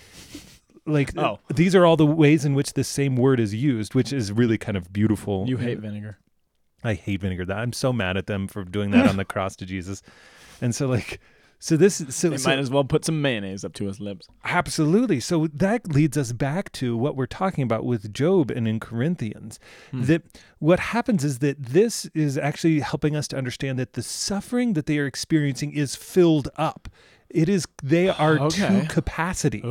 [0.85, 1.39] like Oh.
[1.53, 4.57] these are all the ways in which the same word is used, which is really
[4.57, 5.45] kind of beautiful.
[5.47, 6.17] you hate vinegar.
[6.83, 7.45] I hate vinegar.
[7.45, 10.01] That I'm so mad at them for doing that on the cross to Jesus.
[10.61, 11.19] And so like
[11.59, 14.27] so this so, They so might as well put some mayonnaise up to his lips.
[14.43, 15.21] Absolutely.
[15.21, 19.59] So that leads us back to what we're talking about with Job and in Corinthians.
[19.91, 20.03] Hmm.
[20.03, 20.23] That
[20.59, 24.87] what happens is that this is actually helping us to understand that the suffering that
[24.87, 26.89] they are experiencing is filled up.
[27.29, 28.81] It is they are Okay.
[28.81, 29.61] to capacity.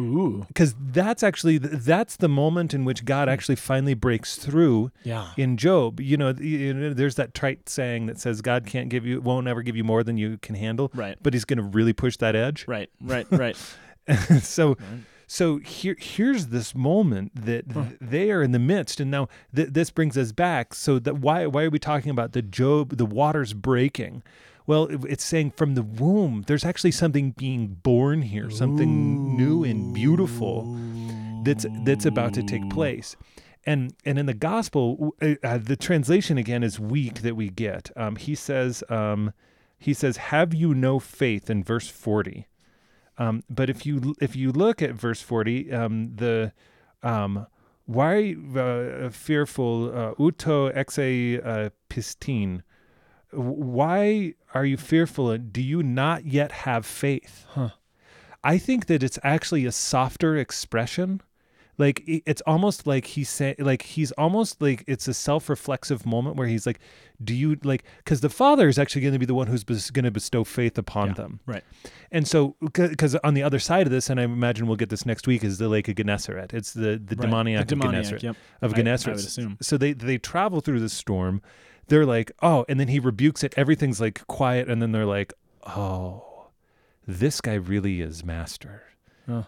[0.00, 0.44] Ooh.
[0.48, 5.28] Because that's actually that's the moment in which God actually finally breaks through Yeah.
[5.36, 6.00] in Job.
[6.00, 9.76] You know, there's that trite saying that says God can't give you won't ever give
[9.76, 10.90] you more than you can handle.
[10.94, 11.18] Right.
[11.22, 12.66] But he's going to really push that edge.
[12.66, 12.88] Right.
[13.00, 13.26] Right.
[13.30, 13.56] Right.
[14.42, 14.76] so
[15.26, 19.68] so here here's this moment that th- they are in the midst and now th-
[19.70, 23.06] this brings us back so that why why are we talking about the job the
[23.06, 24.22] waters breaking
[24.70, 28.92] well it's saying from the womb there's actually something being born here something
[29.36, 30.56] new and beautiful
[31.42, 33.16] that's that's about to take place.
[33.64, 37.90] And and in the gospel uh, uh, the translation again is weak that we get.
[37.96, 39.32] Um, he says um,
[39.78, 41.48] he says have you no faith?
[41.50, 42.46] in verse 40
[43.18, 46.52] um, but if you if you look at verse 40 um, the
[47.02, 47.46] um,
[47.86, 52.62] why uh, fearful uh, uto exe uh, pistin
[53.32, 57.70] why are you fearful and do you not yet have faith Huh.
[58.42, 61.20] I think that it's actually a softer expression.
[61.76, 66.46] Like it's almost like he's saying, like he's almost like it's a self-reflexive moment where
[66.46, 66.78] he's like,
[67.22, 69.90] "Do you like?" Because the father is actually going to be the one who's bes-
[69.90, 71.62] going to bestow faith upon them, Right.
[72.10, 75.04] and so because on the other side of this, and I imagine we'll get this
[75.06, 76.52] next week, is the Lake of Gennesaret.
[76.54, 77.20] It's the the Right.
[77.20, 78.36] demoniac, The of Gennesaret yep.
[78.62, 79.16] of I- Gennesaret.
[79.16, 79.56] I would assume.
[79.62, 81.40] So they they travel through the storm.
[81.90, 83.52] They're like, oh, and then he rebukes it.
[83.56, 85.34] Everything's like quiet, and then they're like,
[85.66, 86.46] oh,
[87.06, 88.84] this guy really is master.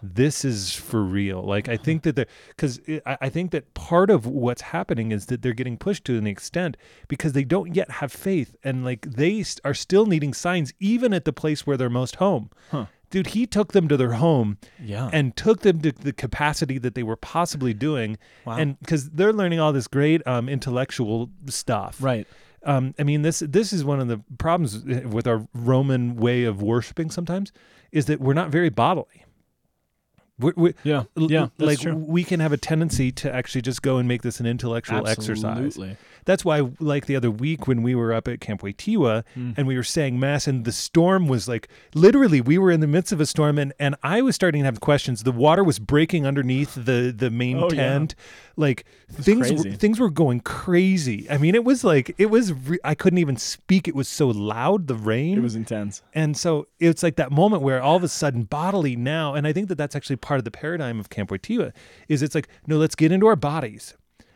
[0.01, 1.41] This is for real.
[1.41, 5.25] Like I think that the because I I think that part of what's happening is
[5.27, 6.77] that they're getting pushed to an extent
[7.07, 11.25] because they don't yet have faith, and like they are still needing signs even at
[11.25, 12.49] the place where they're most home.
[12.71, 12.85] Huh.
[13.13, 15.07] Dude, he took them to their home Yeah.
[15.13, 18.57] and took them to the capacity that they were possibly doing Wow.
[18.57, 22.25] and because they're learning all this great um, intellectual stuff right.
[22.63, 26.61] um, i mean this this is one of the problems with our roman way of
[26.63, 27.51] worshiping sometimes
[27.91, 29.23] is that we're not very bodily
[30.39, 31.03] we're, we Yeah.
[31.15, 31.49] Yeah.
[31.57, 31.95] That's like true.
[31.95, 35.45] we can have a tendency to actually just go and make this an intellectual exercise
[35.67, 35.97] Absolutely.
[36.25, 39.53] That's why, like the other week when we were up at Camp Wojtyla Mm.
[39.57, 42.87] and we were saying mass, and the storm was like literally we were in the
[42.87, 45.23] midst of a storm, and and I was starting to have questions.
[45.23, 47.75] The water was breaking underneath the the main Oh, yeah.
[47.93, 48.15] tent,
[48.55, 51.27] like things were, things were going crazy.
[51.29, 52.53] I mean, it was like it was.
[52.53, 53.87] Re- I couldn't even speak.
[53.87, 54.87] It was so loud.
[54.87, 55.37] The rain.
[55.37, 56.01] It was intense.
[56.13, 59.53] And so it's like that moment where all of a sudden bodily now, and I
[59.53, 61.71] think that that's actually part of the paradigm of Camp Wojtyla,
[62.07, 63.95] is it's like, no, let's get into our bodies.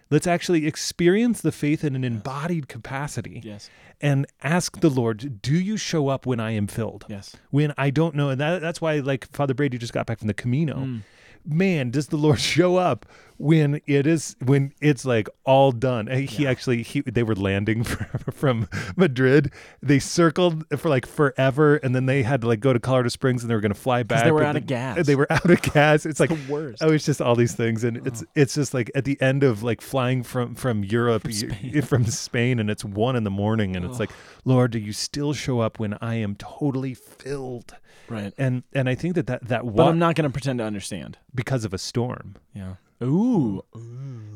[0.10, 3.70] Let's actually experience the faith in an embodied capacity Yes.
[4.02, 7.06] and ask the Lord, do you show up when I am filled?
[7.10, 7.36] Yes.
[7.50, 8.30] When I don't know.
[8.30, 10.78] And that, that's why, like, Father Brady just got back from the Camino.
[10.78, 11.02] Mm.
[11.46, 13.06] Man, does the Lord show up
[13.38, 16.10] when it is when it's like all done?
[16.10, 19.52] Uh, He actually he they were landing from, from Madrid.
[19.82, 23.44] They circled for like forever, and then they had to like go to Colorado Springs,
[23.44, 24.24] and they were going to fly back.
[24.24, 25.06] they were out of gas.
[25.06, 26.06] They were out of gas.
[26.06, 26.82] It's like the worst.
[26.84, 29.64] Oh, it's just all these things, and it's it's just like at the end of
[29.64, 33.76] like flying from from Europe from Spain, from Spain and it's one in the morning,
[33.76, 34.12] and it's like,
[34.46, 37.76] Lord, do you still show up when I am totally filled?
[38.10, 38.34] Right.
[38.38, 41.18] And and I think that that that But I'm not going to pretend to understand.
[41.36, 42.36] because of a storm.
[42.54, 42.76] Yeah.
[43.04, 43.62] Ooh.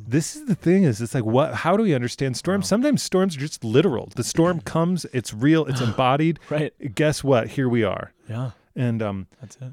[0.07, 2.67] This is the thing is it's like what how do we understand storms?
[2.67, 4.09] Sometimes storms are just literal.
[4.15, 6.39] The storm comes, it's real, it's embodied.
[6.49, 6.73] Right.
[6.95, 7.47] Guess what?
[7.49, 8.13] Here we are.
[8.29, 8.51] Yeah.
[8.75, 9.71] And um That's it.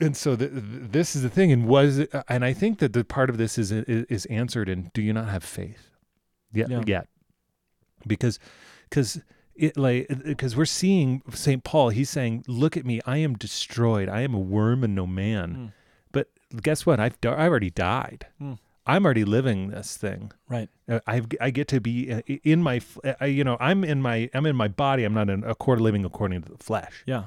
[0.00, 2.92] and so th- th- this is the thing and was it, and I think that
[2.92, 5.90] the part of this is is, is answered in do you not have faith?
[6.52, 6.82] Yet Yeah.
[6.86, 7.08] yet.
[8.06, 8.38] Because
[8.90, 9.20] cuz
[9.54, 11.62] it like because we're seeing St.
[11.62, 15.06] Paul he's saying look at me I am destroyed I am a worm and no
[15.06, 15.54] man.
[15.56, 15.72] Mm.
[16.62, 17.00] Guess what?
[17.00, 18.26] I've di- I already died.
[18.40, 18.58] Mm.
[18.86, 20.30] I'm already living this thing.
[20.48, 20.68] Right.
[20.88, 22.80] Uh, I I get to be uh, in my
[23.20, 25.04] uh, you know I'm in my I'm in my body.
[25.04, 27.02] I'm not in a quarter living according to the flesh.
[27.06, 27.24] Yeah.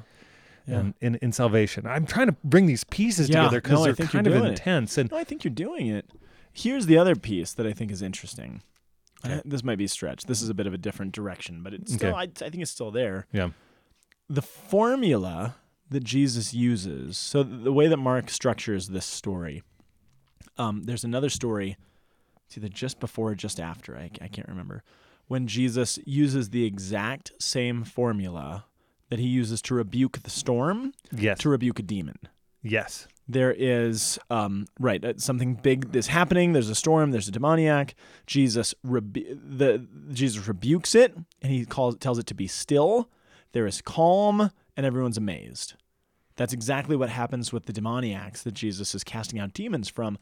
[0.66, 0.80] Yeah.
[0.80, 4.06] And in, in salvation, I'm trying to bring these pieces Yeah, together because no, they're
[4.06, 4.50] kind of doing it.
[4.50, 4.98] intense.
[4.98, 6.10] And No, I think you're doing it.
[6.52, 8.60] Here's the other piece that I think is interesting.
[9.24, 9.36] Okay.
[9.36, 10.24] Uh, this might be a stretch.
[10.26, 12.18] This is a bit of a different direction, but it's still, Okay.
[12.18, 13.26] I, I think it's still there.
[13.32, 13.48] yeah,
[14.28, 15.56] The formula
[15.90, 17.16] that Jesus uses.
[17.16, 19.62] So the way that Mark structures this story,
[20.56, 21.76] um, there's another story.
[22.46, 23.96] It's either just before or just after.
[23.96, 24.82] I, I can't remember.
[25.26, 28.64] When Jesus uses the exact same formula
[29.10, 31.38] that he uses to rebuke the storm Yes.
[31.40, 32.16] to rebuke a demon.
[32.62, 33.06] Yes.
[33.30, 36.54] There is um, right uh, something big is happening.
[36.54, 37.10] There's a storm.
[37.10, 37.94] There's a demoniac.
[38.26, 43.10] Jesus rebu- the Jesus rebukes it and he calls tells it to be still.
[43.52, 45.74] There is calm and everyone's amazed.
[46.36, 50.18] That's exactly what happens with the demoniacs that Jesus is casting out demons from.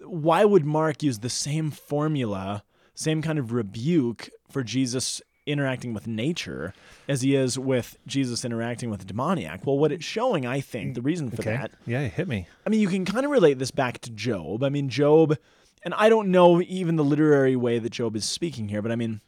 [0.00, 2.64] Why would Mark use the same formula,
[2.96, 6.74] same kind of rebuke for Jesus interacting with nature
[7.06, 9.64] as he is with Jesus interacting with the demoniac?
[9.64, 11.52] Well, what it's showing, I think, the reason for Okay.
[11.52, 12.48] that Yeah, hit me.
[12.66, 14.64] I mean, you can kind of relate this back to Job.
[14.64, 15.38] I mean, Job,
[15.84, 18.96] and I don't know even the literary way that Job is speaking here, but I
[18.96, 19.20] mean,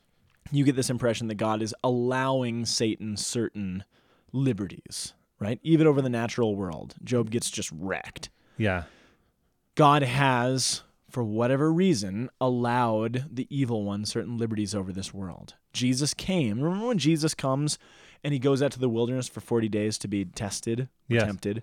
[0.51, 3.85] you get this impression that God is allowing Satan certain
[4.37, 5.59] liberties, right?
[5.63, 6.95] Even over the natural world.
[7.03, 8.29] Job gets just wrecked.
[8.57, 8.85] Yeah.
[9.75, 15.55] God has, for whatever reason, allowed the evil one certain liberties over this world.
[15.73, 16.61] Jesus came.
[16.61, 17.79] Remember when Jesus comes
[18.25, 21.25] and he goes out to the wilderness for 40 days to be tested, Yes.
[21.25, 21.63] tempted?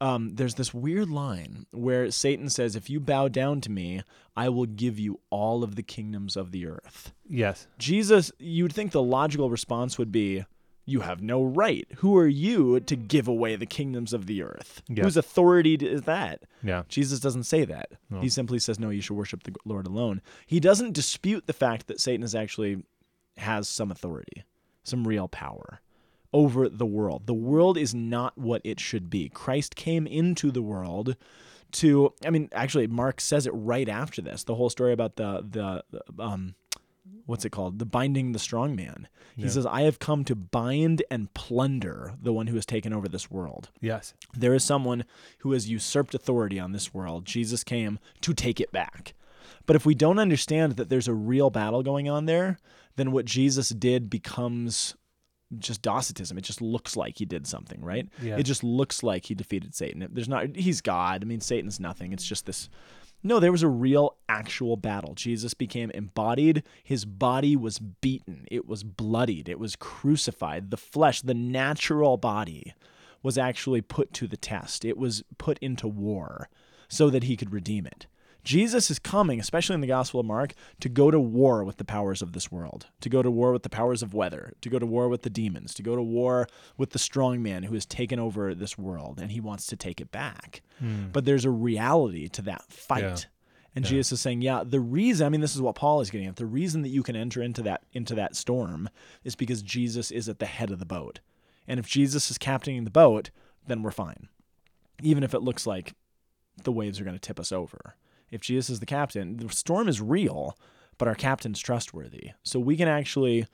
[0.00, 4.02] Um, there's this weird line where Satan says, If you bow down to me,
[4.36, 7.12] I will give you all of the kingdoms of the earth.
[7.28, 7.66] Yes.
[7.78, 10.44] Jesus, you'd think the logical response would be,
[10.88, 11.86] You have no right.
[11.96, 14.82] Who are you to give away the kingdoms of the earth?
[14.88, 15.04] Yeah.
[15.04, 16.44] Whose authority is that?
[16.62, 16.84] Yeah.
[16.88, 17.92] Jesus doesn't say that.
[18.20, 20.22] He simply says, no, you should worship the Lord alone.
[20.46, 22.84] He doesn't dispute the fact that Satan is actually
[23.36, 24.44] has some authority,
[24.82, 25.80] some real power
[26.32, 27.26] over the world.
[27.26, 29.28] The world is not what it should be.
[29.28, 31.16] Christ came into the world
[31.70, 34.44] to I mean actually Mark says it right after this.
[34.44, 36.54] The whole story about the the um
[37.26, 37.78] what's it called?
[37.78, 39.08] The binding the strong man.
[39.36, 43.08] He says I have come to bind and plunder the one who has taken over
[43.08, 43.70] this world.
[43.80, 44.12] Yes.
[44.36, 45.04] There is someone
[45.38, 47.24] who has usurped authority on this world.
[47.24, 49.14] Jesus came to take it back.
[49.64, 52.58] But if we don't understand that there's a real battle going on there,
[52.96, 54.96] then what Jesus did becomes
[55.58, 56.36] just Docetism.
[56.36, 58.08] It just looks like he did something, right?
[58.20, 58.36] Yeah.
[58.38, 60.06] It just looks like he defeated Satan.
[60.10, 61.22] There's not he's God.
[61.22, 62.12] I mean Satan's nothing.
[62.12, 62.68] It's just this
[63.22, 65.14] no, there was a real actual battle.
[65.14, 66.62] Jesus became embodied.
[66.84, 68.46] His body was beaten.
[68.50, 69.48] It was bloodied.
[69.48, 70.70] It was crucified.
[70.70, 72.74] The flesh, the natural body,
[73.22, 74.84] was actually put to the test.
[74.84, 76.48] It was put into war
[76.88, 78.06] so that he could redeem it.
[78.44, 81.84] Jesus is coming, especially in the Gospel of Mark, to go to war with the
[81.84, 84.78] powers of this world, to go to war with the powers of weather, to go
[84.78, 87.84] to war with the demons, to go to war with the strong man who has
[87.84, 90.62] taken over this world and he wants to take it back.
[90.78, 91.08] Hmm.
[91.12, 93.02] But there's a reality to that fight.
[93.02, 93.16] Yeah.
[93.74, 96.26] And Jesus is saying, yeah, the reason I mean this is what Paul is getting
[96.26, 96.36] at.
[96.36, 98.88] The reason that you can enter into that into that storm
[99.22, 101.20] is because Jesus is at the head of the boat.
[101.68, 103.30] And if Jesus is captaining the boat,
[103.66, 104.28] then we're fine.
[105.02, 105.94] Even if it looks like
[106.64, 107.94] the waves are going to tip us over.
[108.30, 110.56] If Jesus is the captain, the storm is real,
[110.98, 112.32] but our captain's trustworthy.
[112.42, 113.46] So we can actually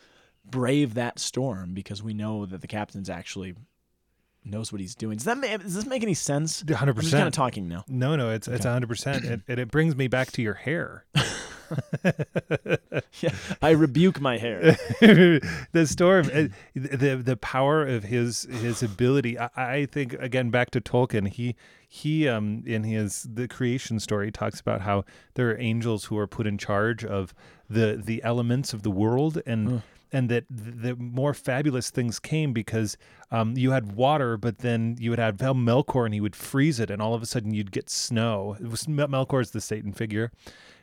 [0.45, 3.55] brave that storm because we know that the captain's actually
[4.45, 5.17] knows what he's doing.
[5.17, 6.61] Does that ma- does this make any sense?
[6.61, 6.97] Hundred percent.
[6.97, 7.85] I'm just kind of talking now.
[7.89, 11.05] No, no, it's it's hundred percent, and it brings me back to your hair.
[13.21, 14.77] Yeah, I rebuke my hair.
[15.01, 19.39] the storm, uh, the the power of his his ability.
[19.39, 21.29] I, I think again back to Tolkien.
[21.29, 21.55] He
[21.89, 25.05] he um in his the creation story talks about how
[25.35, 27.35] there are angels who are put in charge of
[27.69, 29.83] the the elements of the world and.
[30.15, 32.97] And that the more fabulous things came because
[33.33, 36.89] um, you had water, but then you would have Melkor, and he would freeze it,
[36.89, 38.57] and all of a sudden you'd get snow.
[38.61, 40.31] It was Melkor is the Satan figure,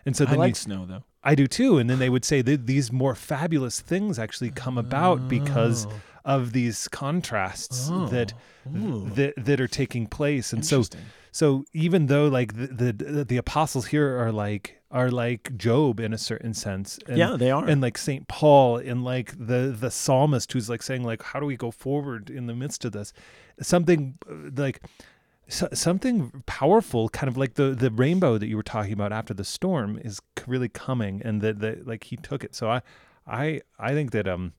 [0.05, 1.03] and so I then like you, snow though.
[1.23, 1.77] I do too.
[1.77, 5.87] And then they would say that these more fabulous things actually come about because
[6.25, 8.33] of these contrasts that,
[8.65, 10.51] that that are taking place.
[10.53, 10.83] And so
[11.31, 16.13] so even though like the, the the apostles here are like are like Job in
[16.13, 16.99] a certain sense.
[17.07, 17.65] And, Yeah, they are.
[17.65, 21.45] And like Saint Paul and like the the psalmist who's like saying like how do
[21.45, 23.13] we go forward in the midst of this?
[23.61, 24.81] Something uh, like
[25.47, 29.33] so, something powerful, kind of like the the rainbow that you were talking about after
[29.33, 32.55] the storm, is really coming, and that that like he took it.
[32.55, 32.81] So I,
[33.27, 34.53] I I think that um,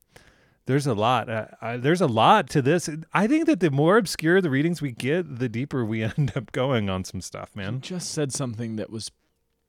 [0.66, 1.28] there's a lot.
[1.30, 2.88] Uh, I, there's a lot to this.
[3.12, 6.52] I think that the more obscure the readings we get, the deeper we end up
[6.52, 7.80] going on some stuff, You man.
[7.80, 9.10] just said something that was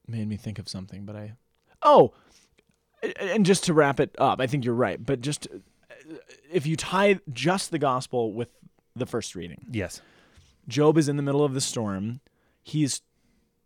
[0.08, 1.34] made me think of something, but I
[1.82, 2.14] oh,
[3.20, 5.04] and just to wrap it up, I think you're right.
[5.04, 6.16] But just uh,
[6.52, 8.50] if you tie just the gospel with
[8.96, 10.02] the first reading, Yes.
[10.68, 12.22] Job is in the middle of the storm.
[12.62, 13.02] He's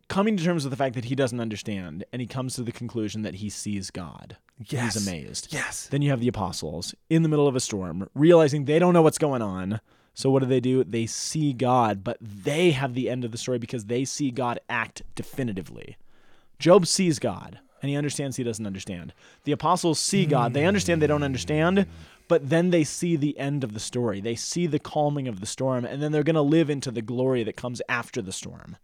[0.08, 2.72] coming to terms with the fact that he doesn't understand, and he comes to the
[2.72, 4.36] conclusion that he sees God.
[4.66, 4.94] Yes.
[4.94, 5.48] He's amazed.
[5.52, 5.86] Yes.
[5.86, 9.02] Then you have the apostles in the middle of a storm, realizing they don't know
[9.02, 9.80] what's going on.
[10.14, 10.82] So what do they do?
[10.82, 14.58] They see God, but they have the end of the story because they see God
[14.68, 15.96] act definitively.
[16.58, 19.12] Job sees God and he understands he doesn't understand.
[19.44, 21.86] The apostles see God, they understand they don't understand,
[22.26, 24.20] but then they see the end of the story.
[24.20, 27.02] They see the calming of the storm, and then they're going to live into the
[27.02, 28.76] glory that comes after the storm.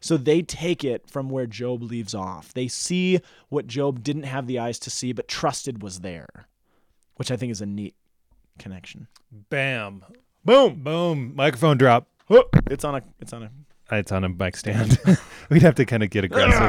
[0.00, 2.52] So they take it from where Job leaves off.
[2.54, 6.48] They see what Job didn't have the eyes to see, but trusted was there,
[7.16, 7.94] which I think is a neat
[8.58, 9.08] connection.
[9.50, 10.04] Bam.
[10.44, 10.82] Boom!
[10.82, 11.34] Boom.
[11.34, 12.08] Microphone drop.
[12.70, 13.02] It's on a.
[13.20, 13.50] It's on a.
[13.90, 14.98] It's on a mic stand.
[15.50, 16.60] We'd have to kind of get aggressive.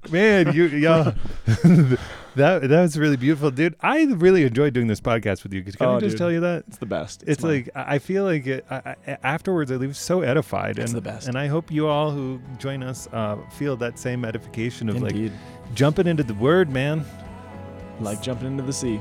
[0.10, 1.12] Man, you yeah.
[1.46, 3.74] that that was really beautiful, dude.
[3.82, 5.62] I really enjoyed doing this podcast with you.
[5.62, 6.18] Can Oh, I just dude.
[6.18, 6.64] tell you that?
[6.68, 7.24] It's the best.
[7.26, 7.52] It's, mine.
[7.52, 10.78] like I I feel like it, I, I, afterwards I leave so edified.
[10.78, 11.28] It's and, the best.
[11.28, 15.30] And I hope you all who join us uh, feel that same edification of indeed
[15.32, 17.04] like jumping into the word, man.
[18.00, 18.98] like jumping into the sea,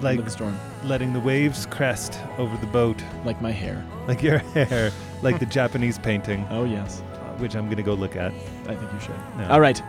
[0.00, 3.84] Like into the storm, letting the waves crest over the boat, like my hair.
[4.06, 4.92] like your hair,
[5.22, 8.32] like the Japanese painting, Oh yes, uh, which I'm gonna go look at.
[8.66, 9.14] I think you should.
[9.38, 9.48] Yeah.
[9.50, 9.80] All right.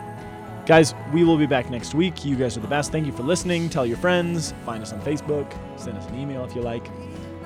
[0.66, 2.24] Guys, we will be back next week.
[2.26, 2.92] You guys are the best.
[2.92, 3.70] Thank you for listening.
[3.70, 4.52] Tell your friends.
[4.66, 5.50] Find us on Facebook.
[5.78, 6.86] Send us an email if you like.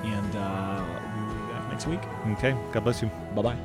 [0.03, 0.83] And uh,
[1.15, 2.01] we will be back next week.
[2.37, 3.09] Okay, God bless you.
[3.33, 3.55] Bye bye.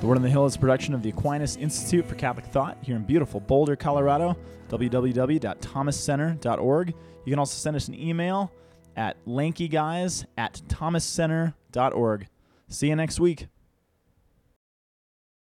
[0.00, 2.76] The Word on the Hill is a production of the Aquinas Institute for Catholic Thought
[2.80, 4.34] here in beautiful Boulder, Colorado.
[4.68, 6.94] www.thomascenter.org.
[7.24, 8.50] You can also send us an email
[8.96, 12.26] at lankyguys at thomascenter.org.
[12.68, 13.46] See you next week.